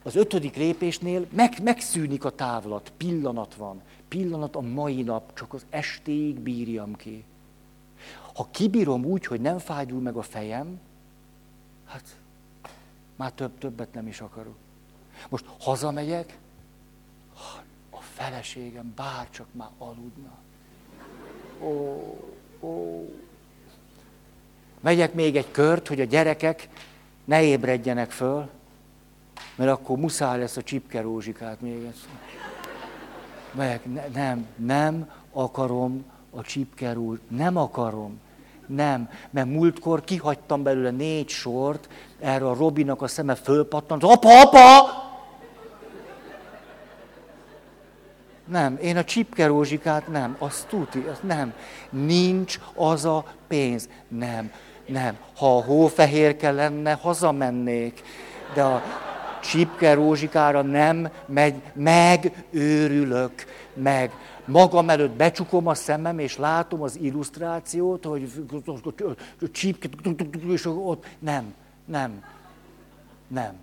[0.04, 3.82] Az ötödik lépésnél meg, megszűnik a távlat, pillanat van.
[4.12, 7.24] Pillanat a mai nap, csak az estéig bírjam ki.
[8.34, 10.80] Ha kibírom úgy, hogy nem fájdul meg a fejem,
[11.86, 12.18] hát
[13.16, 14.56] már több, többet nem is akarok.
[15.30, 16.38] Most hazamegyek,
[17.90, 20.38] a feleségem bárcsak már aludna.
[21.62, 22.00] Ó,
[22.60, 23.06] ó.
[24.80, 26.70] Megyek még egy kört, hogy a gyerekek
[27.26, 28.50] ne ébredjenek föl,
[29.56, 32.20] mert akkor muszáj lesz a csipke rózsikát még egyszer.
[33.52, 38.20] Meg, ne, nem, nem akarom a csipke rózs, nem akarom.
[38.68, 41.90] Nem, mert múltkor kihagytam belőle négy sort,
[42.20, 45.00] erre a Robinak a szeme fölpattant, apa, apa!
[48.52, 51.54] Nem, én a csipke rózsikát nem, azt tuti, azt nem.
[51.90, 54.52] Nincs az a pénz, nem.
[54.86, 55.18] Nem.
[55.38, 58.02] Ha a hófehérke lenne, hazamennék.
[58.54, 58.82] De a
[59.42, 63.34] csipke rózsikára nem megy, megőrülök,
[63.74, 64.12] meg.
[64.46, 68.32] Magam előtt becsukom a szemem, és látom az illusztrációt, hogy
[69.52, 69.90] csipke,
[70.48, 71.54] és ott nem,
[71.86, 72.24] nem,
[73.28, 73.54] nem.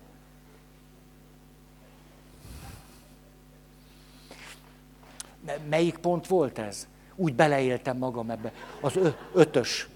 [5.69, 6.87] Melyik pont volt ez?
[7.15, 8.53] Úgy beleéltem magam ebbe.
[8.81, 8.99] Az
[9.35, 9.89] ötös.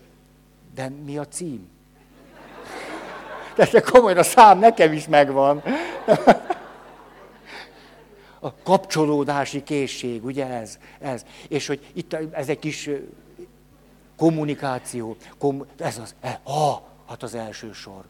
[0.74, 1.68] De mi a cím?
[3.54, 5.62] De komolyan a szám nekem is megvan.
[8.44, 10.78] A kapcsolódási készség, ugye ez?
[11.00, 11.24] ez.
[11.48, 12.90] És hogy itt ez egy kis
[14.16, 15.16] kommunikáció.
[15.38, 18.04] Kom, ez az, e, ah, hát az első sor.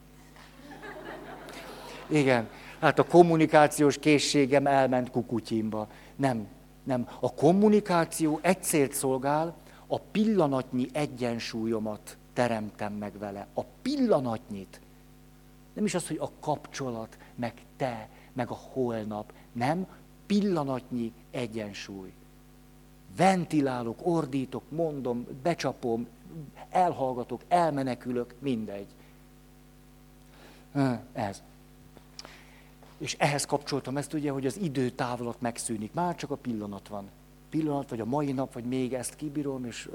[2.07, 5.87] Igen, hát a kommunikációs készségem elment kukutyimba.
[6.15, 6.47] Nem,
[6.83, 7.07] nem.
[7.19, 9.55] A kommunikáció egy célt szolgál,
[9.87, 13.47] a pillanatnyi egyensúlyomat teremtem meg vele.
[13.53, 14.79] A pillanatnyit.
[15.73, 19.33] Nem is az, hogy a kapcsolat, meg te, meg a holnap.
[19.51, 19.87] Nem,
[20.25, 22.11] pillanatnyi egyensúly.
[23.15, 26.07] Ventilálok, ordítok, mondom, becsapom,
[26.69, 28.87] elhallgatok, elmenekülök, mindegy.
[31.13, 31.41] Ez.
[32.97, 35.93] És ehhez kapcsoltam ezt ugye, hogy az időtávlat megszűnik.
[35.93, 37.09] Már csak a pillanat van.
[37.49, 39.89] Pillanat, vagy a mai nap, vagy még ezt kibírom, és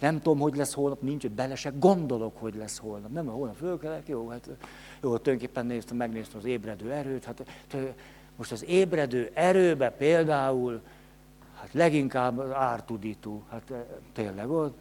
[0.00, 3.10] nem tudom, hogy lesz holnap, nincs, hogy bele gondolok, hogy lesz holnap.
[3.10, 4.48] Nem, holnap fölkelek, jó, hát
[5.02, 7.24] jó, tulajdonképpen néztem, megnéztem az ébredő erőt.
[7.24, 7.44] Hát,
[8.36, 10.80] most az ébredő erőbe például,
[11.54, 13.72] hát leginkább az ártudító, hát
[14.12, 14.78] tényleg ott.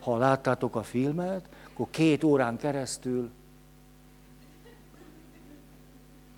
[0.00, 3.30] Ha láttátok a filmet, akkor két órán keresztül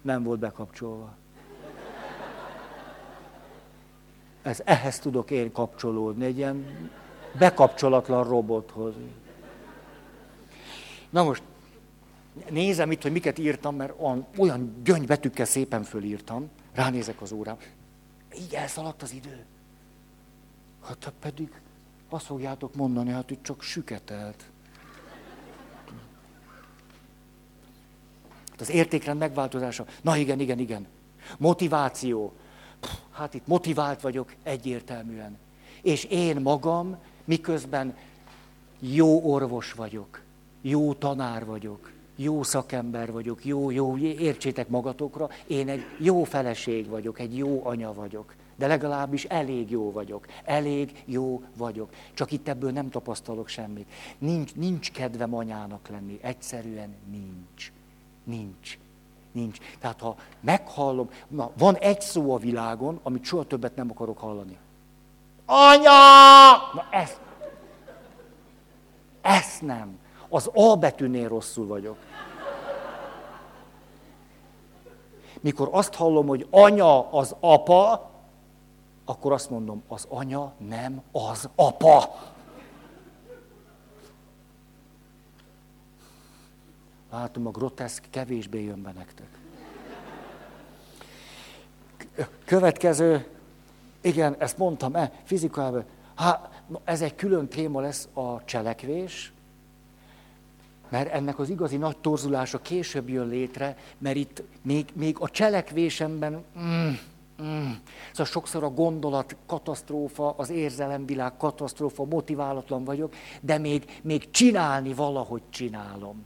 [0.03, 1.17] nem volt bekapcsolva.
[4.43, 6.67] Ez, ehhez tudok én kapcsolódni, egy ilyen
[7.39, 8.95] bekapcsolatlan robothoz.
[11.11, 11.43] Na most,
[12.51, 13.95] nézem itt, hogy miket írtam, mert
[14.37, 17.57] olyan, gyöngybetűkkel szépen fölírtam, ránézek az órám,
[18.39, 19.45] így elszaladt az idő.
[20.87, 21.61] Hát pedig
[22.09, 24.45] Azt fogjátok mondani, hát itt csak süketelt.
[28.51, 29.87] Hát az értékrend megváltozása.
[30.03, 30.87] Na igen, igen, igen.
[31.39, 32.33] Motiváció.
[33.11, 35.39] Hát itt motivált vagyok egyértelműen.
[35.83, 37.97] És én magam, miközben
[38.79, 40.23] jó orvos vagyok,
[40.61, 47.19] jó tanár vagyok, jó szakember vagyok, jó, jó, értsétek magatokra, én egy jó feleség vagyok,
[47.19, 48.35] egy jó anya vagyok.
[48.57, 50.27] De legalábbis elég jó vagyok.
[50.45, 51.91] Elég jó vagyok.
[52.15, 53.89] Csak itt ebből nem tapasztalok semmit.
[54.19, 56.19] Nincs, nincs kedvem anyának lenni.
[56.23, 57.73] Egyszerűen nincs.
[58.25, 58.79] Nincs.
[59.33, 59.59] Nincs.
[59.81, 64.59] Tehát ha meghallom, na, van egy szó a világon, amit soha többet nem akarok hallani.
[65.47, 65.91] Anya!
[66.75, 67.21] Na ezt.
[69.21, 69.99] Ezt nem.
[70.29, 71.97] Az A betűnél rosszul vagyok.
[75.41, 78.11] Mikor azt hallom, hogy anya az apa,
[79.05, 82.19] akkor azt mondom, az anya nem az apa.
[87.11, 89.29] Látom, a groteszk kevésbé jön be nektek.
[92.45, 93.27] Következő,
[94.01, 95.85] igen, ezt mondtam-e, fizikában,
[96.15, 99.33] hát ez egy külön téma lesz a cselekvés,
[100.89, 106.45] mert ennek az igazi nagy torzulása később jön létre, mert itt még, még a cselekvésemben,
[106.59, 106.91] mm,
[107.43, 107.71] mm,
[108.11, 115.43] szóval sokszor a gondolat katasztrófa, az érzelemvilág katasztrófa, motiválatlan vagyok, de még, még csinálni valahogy
[115.51, 116.25] csinálom.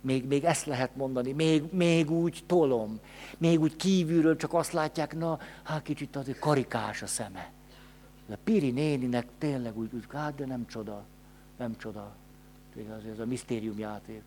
[0.00, 3.00] Még, még ezt lehet mondani, még, még úgy tolom,
[3.38, 7.50] még úgy kívülről csak azt látják, na, hát kicsit azért karikás a szeme.
[8.26, 11.04] De Piri néninek tényleg úgy, úgy hát de nem csoda,
[11.56, 12.16] nem csoda.
[12.76, 14.22] Ez, ez a misztérium játék.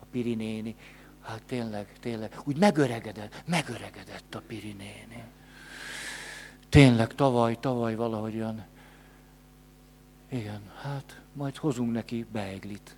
[0.00, 0.76] A Piri néni,
[1.20, 5.24] hát tényleg, tényleg, úgy megöregedett, megöregedett a Piri néni.
[6.68, 8.66] Tényleg tavaly, tavaly valahogy olyan,
[10.28, 12.96] igen, hát majd hozunk neki beeglit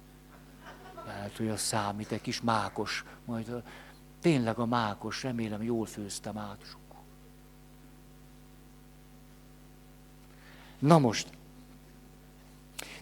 [1.14, 3.04] lehet, hogy az számít, egy kis mákos.
[3.24, 3.62] Majd
[4.20, 6.76] tényleg a mákos, remélem jól főztem át.
[10.78, 11.28] Na most,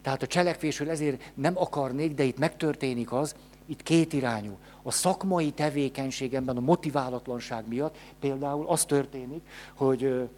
[0.02, 3.34] tehát a cselekvésről ezért nem akarnék, de itt megtörténik az,
[3.66, 4.58] itt két irányú.
[4.82, 10.28] A szakmai tevékenységemben, a motiválatlanság miatt például az történik, hogy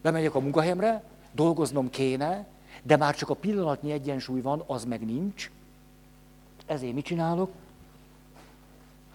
[0.00, 2.46] bemegyek a munkahelyemre, dolgoznom kéne,
[2.82, 5.50] de már csak a pillanatnyi egyensúly van, az meg nincs,
[6.72, 7.50] ezért mit csinálok?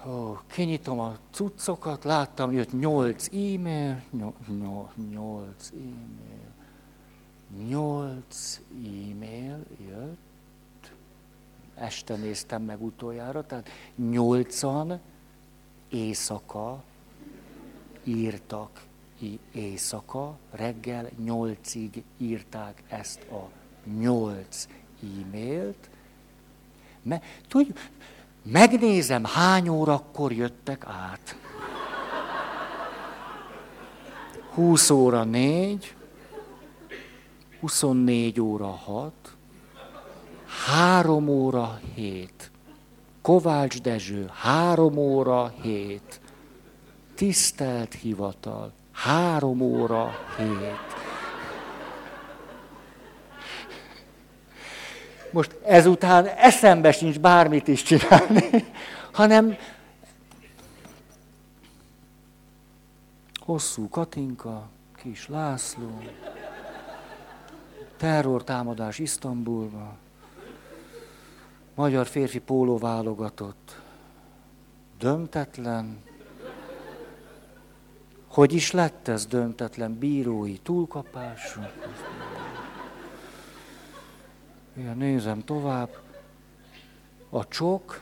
[0.08, 4.04] Ó, kinyitom a cuccokat, láttam, jött nyolc e-mail,
[5.12, 6.54] nyolc e-mail,
[7.68, 10.92] nyolc e-mail jött,
[11.76, 15.00] este néztem meg utoljára, tehát nyolcan
[15.90, 16.84] éjszaka
[18.04, 18.86] írtak
[19.52, 23.50] éjszaka, reggel nyolcig írták ezt a
[24.00, 24.68] nyolc
[25.02, 25.90] e-mailt,
[27.08, 27.72] me, tudj,
[28.44, 31.36] megnézem, hány órakor jöttek át.
[34.54, 35.96] 20 óra 4,
[37.60, 39.14] 24 óra 6,
[40.66, 42.52] 3 óra 7.
[43.22, 46.20] Kovács Dezső, 3 óra 7.
[47.16, 50.48] Tisztelt hivatal, 3 óra 7.
[55.38, 58.50] most ezután eszembe sincs bármit is csinálni,
[59.20, 59.58] hanem
[63.40, 66.02] hosszú Katinka, kis László,
[67.98, 69.96] terrortámadás Isztambulba,
[71.76, 73.80] magyar férfi póló válogatott,
[75.00, 76.04] döntetlen,
[78.28, 81.58] hogy is lett ez döntetlen bírói túlkapás?
[84.78, 85.98] Igen, nézem tovább.
[87.30, 88.02] A csok.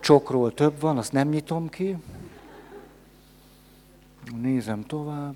[0.00, 1.96] Csokról több van, azt nem nyitom ki.
[4.40, 5.34] Nézem tovább.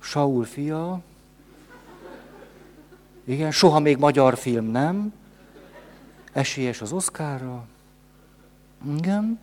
[0.00, 1.00] Saul fia.
[3.24, 5.12] Igen, soha még magyar film nem.
[6.32, 7.66] Esélyes az Oszkárra.
[8.96, 9.38] Igen.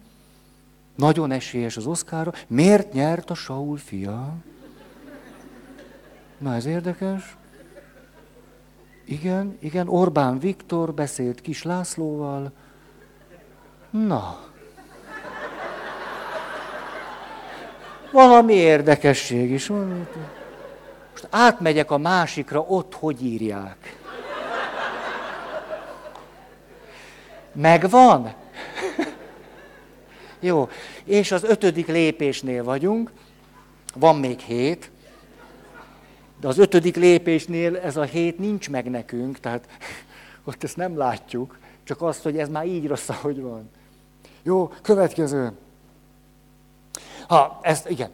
[0.96, 2.34] Nagyon esélyes az Oszkárra.
[2.48, 4.36] Miért nyert a Saul fia?
[6.44, 7.38] Na ez érdekes.
[9.06, 12.52] Igen, igen, Orbán Viktor beszélt Kis Lászlóval.
[13.90, 14.40] Na.
[18.12, 20.08] Valami érdekesség is van.
[21.12, 23.98] Most átmegyek a másikra, ott hogy írják.
[27.52, 28.34] Megvan?
[30.40, 30.70] Jó,
[31.04, 33.12] és az ötödik lépésnél vagyunk,
[33.96, 34.92] van még hét,
[36.44, 39.68] De az ötödik lépésnél ez a hét nincs meg nekünk, tehát
[40.44, 43.70] ott ezt nem látjuk, csak azt, hogy ez már így rossz, ahogy van.
[44.42, 45.52] Jó, következő.
[47.28, 48.10] Ha, ezt, igen,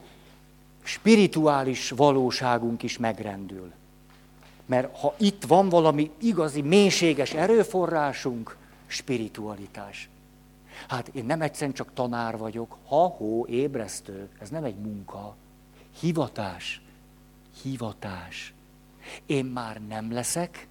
[0.83, 3.71] spirituális valóságunk is megrendül.
[4.65, 8.57] Mert ha itt van valami igazi, mélységes erőforrásunk,
[8.87, 10.09] spiritualitás.
[10.87, 15.35] Hát én nem egyszerűen csak tanár vagyok, ha-hó, ébresztő, ez nem egy munka.
[15.99, 16.81] Hivatás.
[17.61, 18.53] Hivatás.
[19.25, 20.67] Én már nem leszek,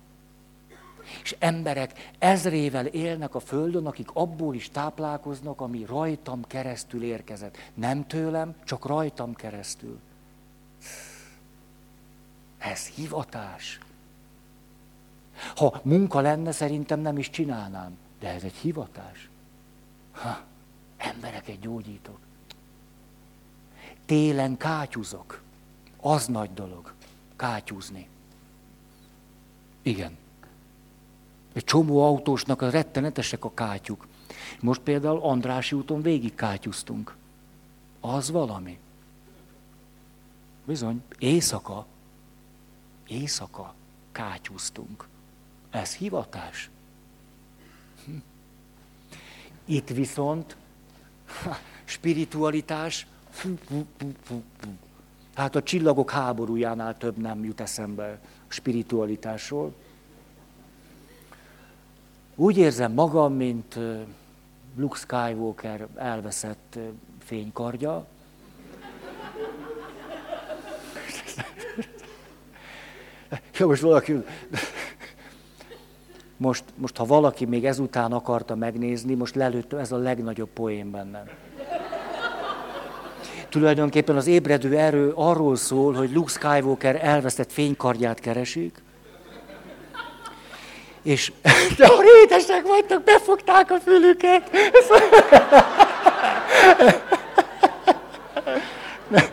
[1.23, 7.57] és emberek ezrével élnek a Földön, akik abból is táplálkoznak, ami rajtam keresztül érkezett.
[7.75, 9.99] Nem tőlem, csak rajtam keresztül.
[12.59, 13.79] Ez hivatás.
[15.57, 17.97] Ha munka lenne, szerintem nem is csinálnám.
[18.21, 19.29] De ez egy hivatás.
[20.13, 20.41] Ha,
[20.97, 22.19] embereket gyógyítok.
[24.07, 25.43] Télen kátyúzok.
[26.09, 26.93] Az nagy dolog.
[27.37, 28.09] Kátyúzni.
[29.83, 30.17] Igen.
[31.53, 34.07] Egy csomó autósnak a rettenetesek a kátyuk.
[34.61, 37.17] Most például Andrási úton végig kátyúztunk.
[38.01, 38.79] Az valami.
[40.65, 41.87] Bizony, éjszaka.
[43.07, 43.75] Éjszaka
[44.13, 45.09] kátyúztunk.
[45.71, 46.71] Ez hivatás.
[48.05, 48.17] Hm.
[49.65, 50.57] Itt viszont
[51.85, 53.07] spiritualitás,
[55.39, 58.19] hát a csillagok háborújánál több nem jut eszembe
[58.49, 59.75] a spiritualitásról.
[62.35, 63.79] Úgy érzem magam, mint
[64.77, 66.79] Luke Skywalker elveszett
[67.19, 68.07] fénykardja.
[73.59, 74.15] Ja, most valaki...
[76.37, 81.29] Most, most, ha valaki még ezután akarta megnézni, most lelőtt, ez a legnagyobb poén bennem.
[83.49, 88.83] Tulajdonképpen az ébredő erő arról szól, hogy Luke Skywalker elvesztett fénykardját keresik,
[91.03, 91.33] és
[91.77, 94.51] de a rétesek vagytok, befogták a fülüket.
[99.09, 99.25] Nem,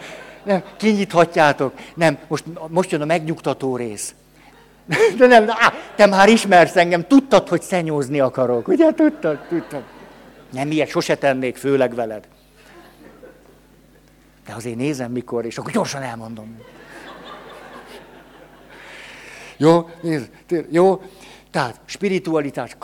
[0.44, 1.74] nem, kinyithatjátok.
[1.96, 4.14] Nem, most, most jön a megnyugtató rész.
[5.18, 8.92] De nem, á, te már ismersz engem, tudtad, hogy szenyózni akarok, ugye?
[8.92, 9.84] Tudtad, tudtad.
[10.52, 12.28] Nem ilyet sose tennék, főleg veled.
[14.46, 16.58] De azért nézem mikor, és akkor gyorsan elmondom.
[19.58, 20.30] Jó, nézd,
[20.70, 21.02] jó.
[21.52, 22.78] Tehát spiritualitás,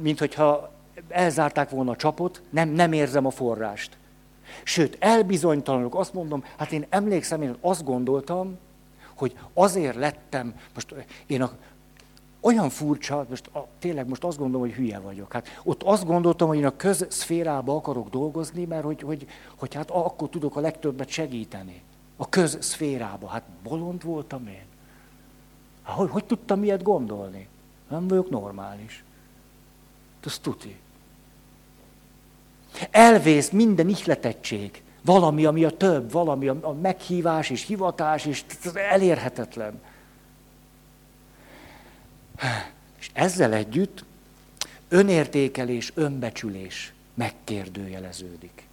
[0.00, 0.72] mint hogyha
[1.08, 3.96] elzárták volna a csapot, nem, nem érzem a forrást.
[4.62, 8.58] Sőt, elbizonytalanok, azt mondom, hát én emlékszem, én azt gondoltam,
[9.14, 10.94] hogy azért lettem, most
[11.26, 11.50] én a,
[12.46, 15.32] olyan furcsa, most a, tényleg most azt gondolom, hogy hülye vagyok.
[15.32, 19.26] Hát ott azt gondoltam, hogy én a közszférába akarok dolgozni, mert hogy, hogy,
[19.56, 21.82] hogy hát akkor tudok a legtöbbet segíteni.
[22.16, 23.28] A közszférába.
[23.28, 24.64] Hát bolond voltam én.
[25.82, 27.48] Hát, hogy, hogy tudtam ilyet gondolni?
[27.88, 29.04] Nem vagyok normális.
[30.24, 30.76] Ez tuti.
[32.90, 34.82] Elvész minden ihletettség.
[35.04, 38.44] Valami, ami a több, valami a meghívás és hivatás, és
[38.90, 39.80] elérhetetlen.
[42.98, 44.04] És ezzel együtt
[44.88, 48.66] önértékelés, önbecsülés megkérdőjeleződik.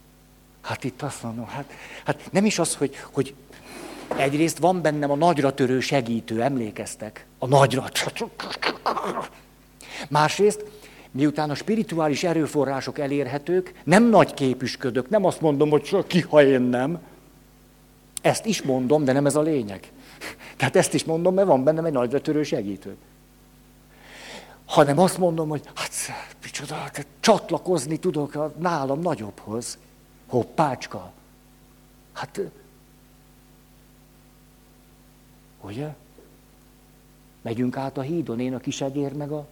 [0.61, 1.71] Hát itt azt mondom, hát,
[2.05, 3.33] hát nem is az, hogy, hogy
[4.17, 7.25] egyrészt van bennem a nagyra törő segítő, emlékeztek?
[7.37, 7.89] A nagyra.
[10.09, 10.65] Másrészt
[11.11, 16.61] miután a spirituális erőforrások elérhetők, nem nagy képüsködök, nem azt mondom, hogy ki, ha én
[16.61, 16.99] nem.
[18.21, 19.91] Ezt is mondom, de nem ez a lényeg.
[20.57, 22.95] Tehát ezt is mondom, mert van bennem egy nagyra törő segítő.
[24.65, 25.91] Hanem azt mondom, hogy hát,
[26.43, 29.77] micsoda, hát csatlakozni tudok a nálam nagyobbhoz.
[30.27, 31.11] Hoppácska.
[32.13, 32.41] Hát,
[35.61, 35.95] ugye?
[37.41, 39.47] Megyünk át a hídon, én a kisegér meg a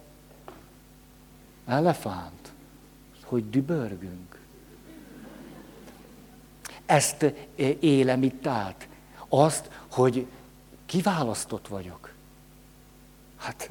[1.66, 2.52] Elefánt,
[3.24, 4.40] hogy dübörgünk.
[6.86, 7.22] Ezt
[7.80, 8.88] élem itt át.
[9.28, 10.26] Azt, hogy
[10.86, 12.12] kiválasztott vagyok.
[13.36, 13.70] Hát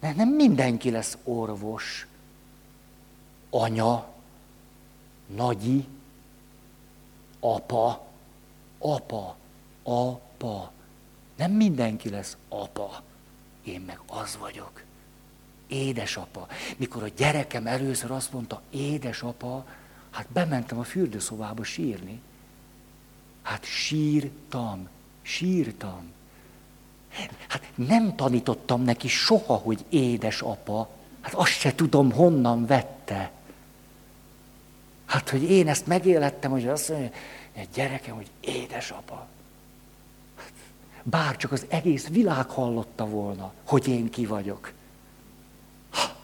[0.00, 2.06] nem mindenki lesz orvos,
[3.50, 4.08] anya,
[5.26, 5.86] nagyi,
[7.40, 8.06] apa,
[8.78, 9.36] apa,
[9.82, 10.72] apa.
[11.36, 13.02] Nem mindenki lesz apa.
[13.64, 14.86] Én meg az vagyok
[15.68, 16.46] édesapa.
[16.76, 19.66] Mikor a gyerekem először azt mondta, édesapa,
[20.10, 22.20] hát bementem a fürdőszobába sírni.
[23.42, 24.88] Hát sírtam,
[25.22, 26.12] sírtam.
[27.48, 30.88] Hát nem tanítottam neki soha, hogy édesapa.
[31.20, 33.30] Hát azt se tudom, honnan vette.
[35.06, 37.10] Hát, hogy én ezt megélettem, hogy azt mondja,
[37.52, 39.26] egy gyerekem, hogy édesapa.
[41.02, 44.72] Bár csak az egész világ hallotta volna, hogy én ki vagyok.
[45.90, 46.16] Ha.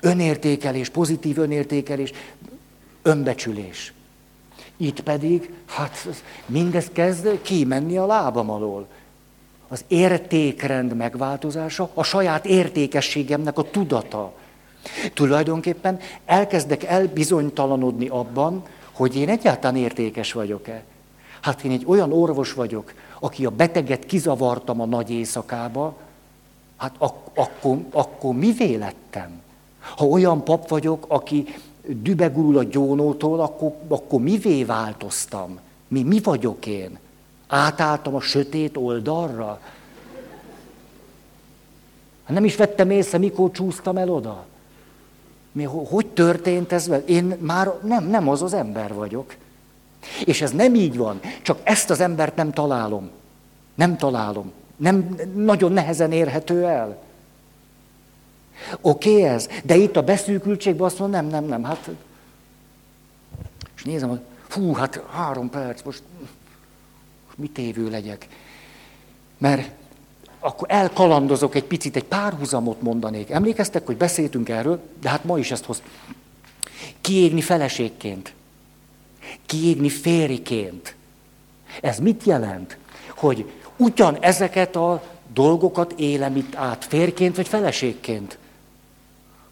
[0.00, 2.12] Önértékelés, pozitív önértékelés,
[3.02, 3.92] önbecsülés.
[4.80, 6.06] Itt pedig, hát
[6.46, 8.86] mindez kezd kimenni a lábam alól.
[9.68, 14.32] Az értékrend megváltozása, a saját értékességemnek a tudata.
[15.14, 20.82] Tulajdonképpen elkezdek elbizonytalanodni abban, hogy én egyáltalán értékes vagyok-e.
[21.40, 25.96] Hát én egy olyan orvos vagyok, aki a beteget kizavartam a nagy éjszakába,
[26.76, 29.40] hát ak- akkor, akkor mi vélettem?
[29.96, 31.54] Ha olyan pap vagyok, aki
[31.88, 35.58] dübegurul a gyónótól, akkor, akkor mivé változtam?
[35.88, 36.98] Mi, mi vagyok én?
[37.46, 39.60] Átálltam a sötét oldalra?
[42.26, 44.44] Nem is vettem észre, mikor csúsztam el oda.
[45.52, 46.90] Mi, hogy történt ez?
[47.04, 49.34] Én már nem, nem az az ember vagyok.
[50.24, 53.10] És ez nem így van, csak ezt az embert nem találom.
[53.74, 54.52] Nem találom.
[54.76, 56.98] Nem, nagyon nehezen érhető el.
[58.80, 61.90] Oké okay ez, de itt a beszűkültségben azt mondom, nem, nem, nem, hát...
[63.76, 66.02] És nézem, hogy fú, hát három perc, most,
[67.36, 68.26] mit évő legyek.
[69.38, 69.70] Mert
[70.40, 73.30] akkor elkalandozok egy picit, egy párhuzamot mondanék.
[73.30, 75.82] Emlékeztek, hogy beszéltünk erről, de hát ma is ezt hoz.
[77.00, 78.32] Kiégni feleségként.
[79.46, 80.94] Kiégni fériként.
[81.80, 82.76] Ez mit jelent?
[83.08, 85.02] Hogy ugyan ezeket a
[85.32, 88.38] dolgokat élem itt át, férként vagy feleségként.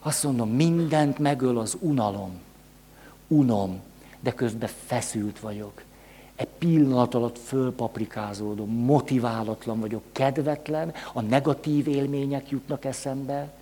[0.06, 2.30] Azt mondom, mindent megöl az unalom.
[3.28, 3.80] Unom,
[4.20, 5.82] de közben feszült vagyok.
[6.34, 13.52] Egy pillanat alatt fölpaprikázódom, motiválatlan vagyok, kedvetlen, a negatív élmények jutnak eszembe,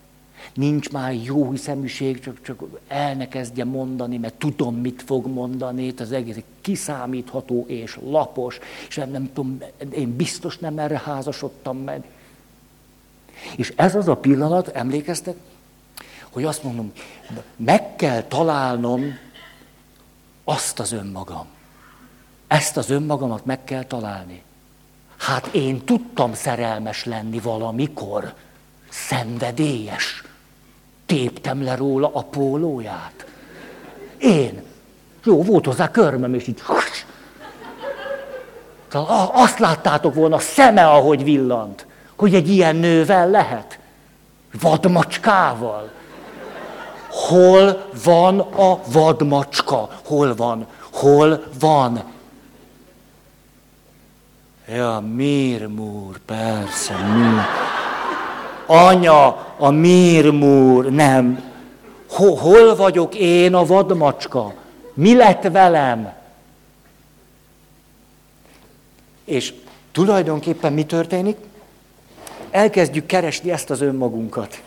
[0.55, 5.95] nincs már jó hiszeműség, csak, csak el ne kezdje mondani, mert tudom, mit fog mondani,
[5.99, 9.59] az egész kiszámítható és lapos, és nem, nem tudom,
[9.90, 12.05] én biztos nem erre házasodtam meg.
[13.57, 15.36] És ez az a pillanat, emlékeztek,
[16.35, 16.93] hogy azt mondom,
[17.57, 19.18] meg kell találnom
[20.45, 21.47] azt az önmagam.
[22.47, 24.43] Ezt az önmagamat meg kell találni.
[25.16, 28.35] Hát én tudtam szerelmes lenni valamikor,
[28.89, 30.22] szenvedélyes.
[31.07, 33.26] Téptem le róla a pólóját.
[34.18, 34.62] Én.
[35.24, 36.62] Jó, volt hozzá körmöm, és így...
[39.32, 43.78] Azt láttátok volna, a szeme, ahogy villant, hogy egy ilyen nővel lehet.
[44.61, 45.91] Vadmacskával.
[47.15, 49.89] Hol van a vadmacska?
[50.05, 50.67] Hol van?
[50.93, 52.03] Hol van?
[54.69, 57.41] Ja, Mirmúr, persze, mi?
[58.67, 61.53] Anya, a Mirmúr, nem.
[62.11, 64.53] Hol, hol vagyok én a vadmacska?
[64.95, 66.12] Mi lett velem?
[69.25, 69.55] És
[69.93, 71.37] tulajdonképpen mi történik?
[72.51, 74.62] Elkezdjük keresni ezt az önmagunkat.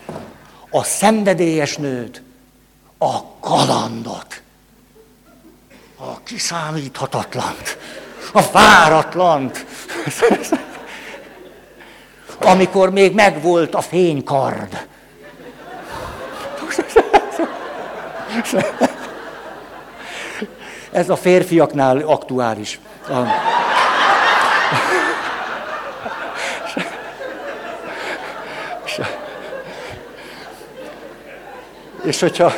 [0.70, 2.22] A szenvedélyes nőt,
[2.98, 4.42] a kalandot,
[5.96, 7.78] a kiszámíthatatlant,
[8.32, 9.66] a váratlant.
[12.40, 14.86] Amikor még megvolt a fénykard.
[20.92, 22.80] Ez a férfiaknál aktuális.
[32.02, 32.52] És hogyha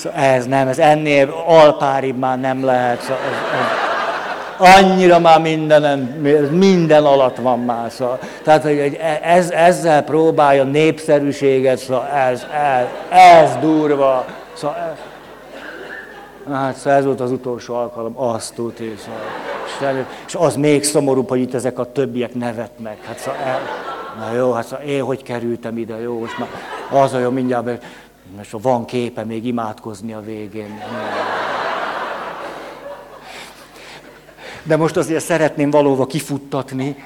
[0.00, 3.00] Szóval ez nem, ez ennél alpáribb már nem lehet.
[3.00, 5.98] Szóval ez, ez, annyira már minden,
[6.50, 7.90] minden alatt van már.
[7.90, 8.18] Szóval.
[8.42, 12.86] Tehát, hogy ez, ezzel próbálja népszerűséget, szóval ez, ez,
[13.18, 14.24] ez durva.
[14.54, 14.98] Szóval, ez,
[16.52, 18.86] Hát szóval ez volt az utolsó alkalom, azt tudja.
[19.78, 20.06] Szóval.
[20.26, 23.04] És az még szomorúbb, hogy itt ezek a többiek nevetnek.
[23.04, 23.60] Hát szóval el,
[24.18, 26.48] na jó, hát szóval én hogy kerültem ide, jó, most már
[27.02, 27.84] az a jó, mindjárt,
[28.40, 30.82] és van képe még imádkozni a végén.
[34.62, 36.96] De most azért szeretném valóva kifuttatni.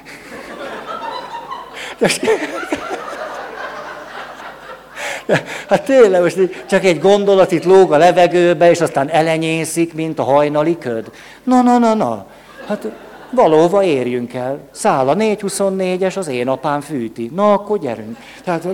[5.69, 10.23] Hát tényleg, most csak egy gondolat itt lóg a levegőbe, és aztán elenyészik, mint a
[10.23, 11.11] hajnali köd.
[11.43, 12.25] Na, na, na, na.
[12.67, 12.87] Hát
[13.31, 14.59] valóva érjünk el.
[14.71, 17.31] Száll a 424-es, az én apám fűti.
[17.35, 18.17] Na, akkor gyerünk.
[18.43, 18.67] Tehát,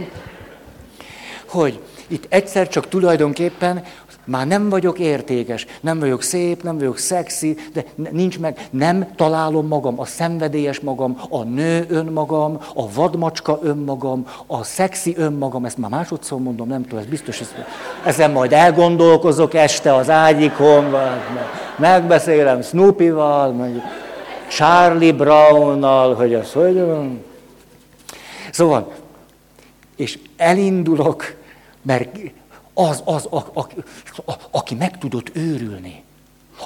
[1.47, 1.79] hogy
[2.11, 3.83] itt egyszer csak tulajdonképpen
[4.25, 9.67] már nem vagyok értékes, nem vagyok szép, nem vagyok szexi, de nincs meg, nem találom
[9.67, 15.89] magam, a szenvedélyes magam, a nő önmagam, a vadmacska önmagam, a szexi önmagam, ezt már
[15.89, 17.53] másodszor mondom, nem tudom, ez biztos, ez,
[18.05, 20.95] ezen majd elgondolkozok este az ágyikon,
[21.77, 23.81] megbeszélem Snoopy-val,
[24.47, 27.23] Charlie Brownnal, hogy az hogy van.
[28.51, 28.91] Szóval,
[29.95, 31.35] és elindulok,
[31.81, 32.19] mert
[32.73, 33.67] az, az, a, a,
[34.25, 36.03] a, aki meg tudott őrülni,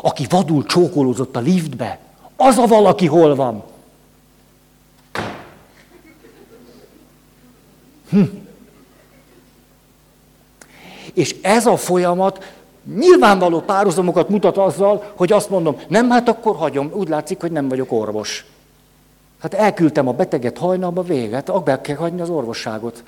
[0.02, 2.00] aki vadul csókolózott a liftbe,
[2.36, 3.64] az a valaki hol van.
[8.10, 8.24] Hm.
[11.14, 12.54] És ez a folyamat
[12.96, 17.68] nyilvánvaló párhuzamokat mutat azzal, hogy azt mondom, nem, hát akkor hagyom, úgy látszik, hogy nem
[17.68, 18.46] vagyok orvos.
[19.42, 23.04] Hát elküldtem a beteget hajnalba, véget, abba kell hagyni az orvosságot.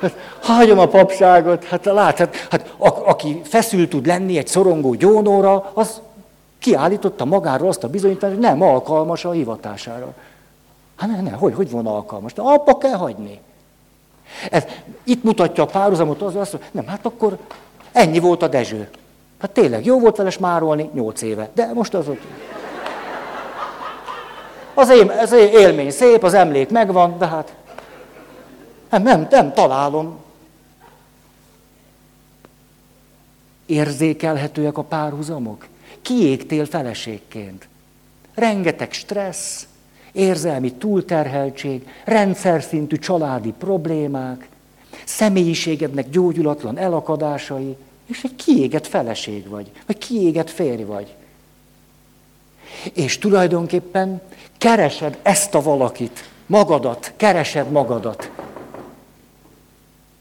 [0.00, 4.94] Hát, hagyom a papságot, hát lát, hát, hát a, aki feszül tud lenni egy szorongó
[4.94, 6.00] gyónóra, az
[6.58, 10.14] kiállította magáról azt a bizonyítást, hogy nem alkalmas a hivatására.
[10.96, 12.32] Hát ne, ne, hogy, hogy van alkalmas?
[12.32, 13.40] De abba kell hagyni.
[14.50, 14.64] Ez,
[15.04, 17.38] itt mutatja a párhuzamot az, azt, hogy nem, hát akkor
[17.92, 18.88] ennyi volt a Dezső.
[19.40, 21.48] Hát tényleg jó volt vele smárolni, nyolc éve.
[21.54, 22.20] De most az ott...
[24.74, 27.54] Az, én, az élmény szép, az emlék megvan, de hát
[28.90, 30.24] nem, nem, nem találom.
[33.66, 35.66] Érzékelhetőek a párhuzamok?
[36.02, 37.68] Kiégtél feleségként.
[38.34, 39.66] Rengeteg stressz,
[40.12, 44.48] érzelmi túlterheltség, rendszer szintű családi problémák,
[45.04, 47.76] személyiségednek gyógyulatlan elakadásai,
[48.06, 51.14] és egy kiégett feleség vagy, vagy kiégett férj vagy.
[52.92, 54.20] És tulajdonképpen
[54.58, 58.30] keresed ezt a valakit, magadat, keresed magadat.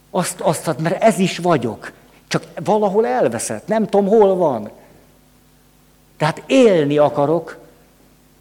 [0.09, 1.91] Azt, azt, mert ez is vagyok.
[2.27, 4.69] Csak valahol elveszett, nem tudom, hol van.
[6.17, 7.63] Tehát élni akarok,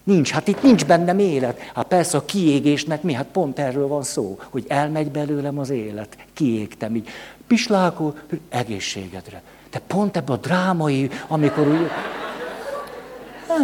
[0.05, 1.59] Nincs, hát itt nincs bennem élet.
[1.75, 3.13] Hát persze a kiégésnek mi?
[3.13, 6.17] Hát pont erről van szó, hogy elmegy belőlem az élet.
[6.33, 7.09] Kiégtem így.
[7.47, 8.15] Pislákol,
[8.49, 9.41] egészségedre.
[9.71, 11.89] De pont ebben a drámai, amikor úgy...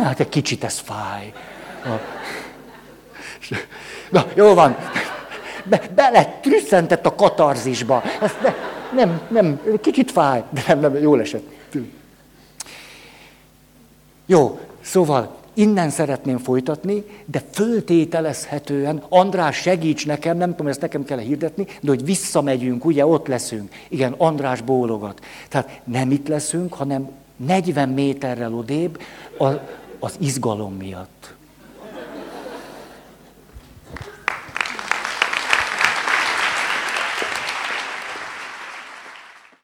[0.03, 1.33] Hát egy kicsit ez fáj.
[4.09, 4.77] Na, jó van.
[5.63, 8.03] Be, bele trüsszentett a katarzisba.
[8.21, 8.53] Ezt ne,
[8.95, 11.49] nem, nem, kicsit fáj, de nem, nem, jól esett.
[14.25, 21.17] Jó, szóval innen szeretném folytatni, de föltételezhetően, András segíts nekem, nem tudom, ezt nekem kell
[21.17, 23.73] hirdetni, de hogy visszamegyünk, ugye ott leszünk.
[23.87, 25.19] Igen, András bólogat.
[25.49, 29.01] Tehát nem itt leszünk, hanem 40 méterrel odébb
[29.37, 29.55] az,
[29.99, 31.33] az izgalom miatt.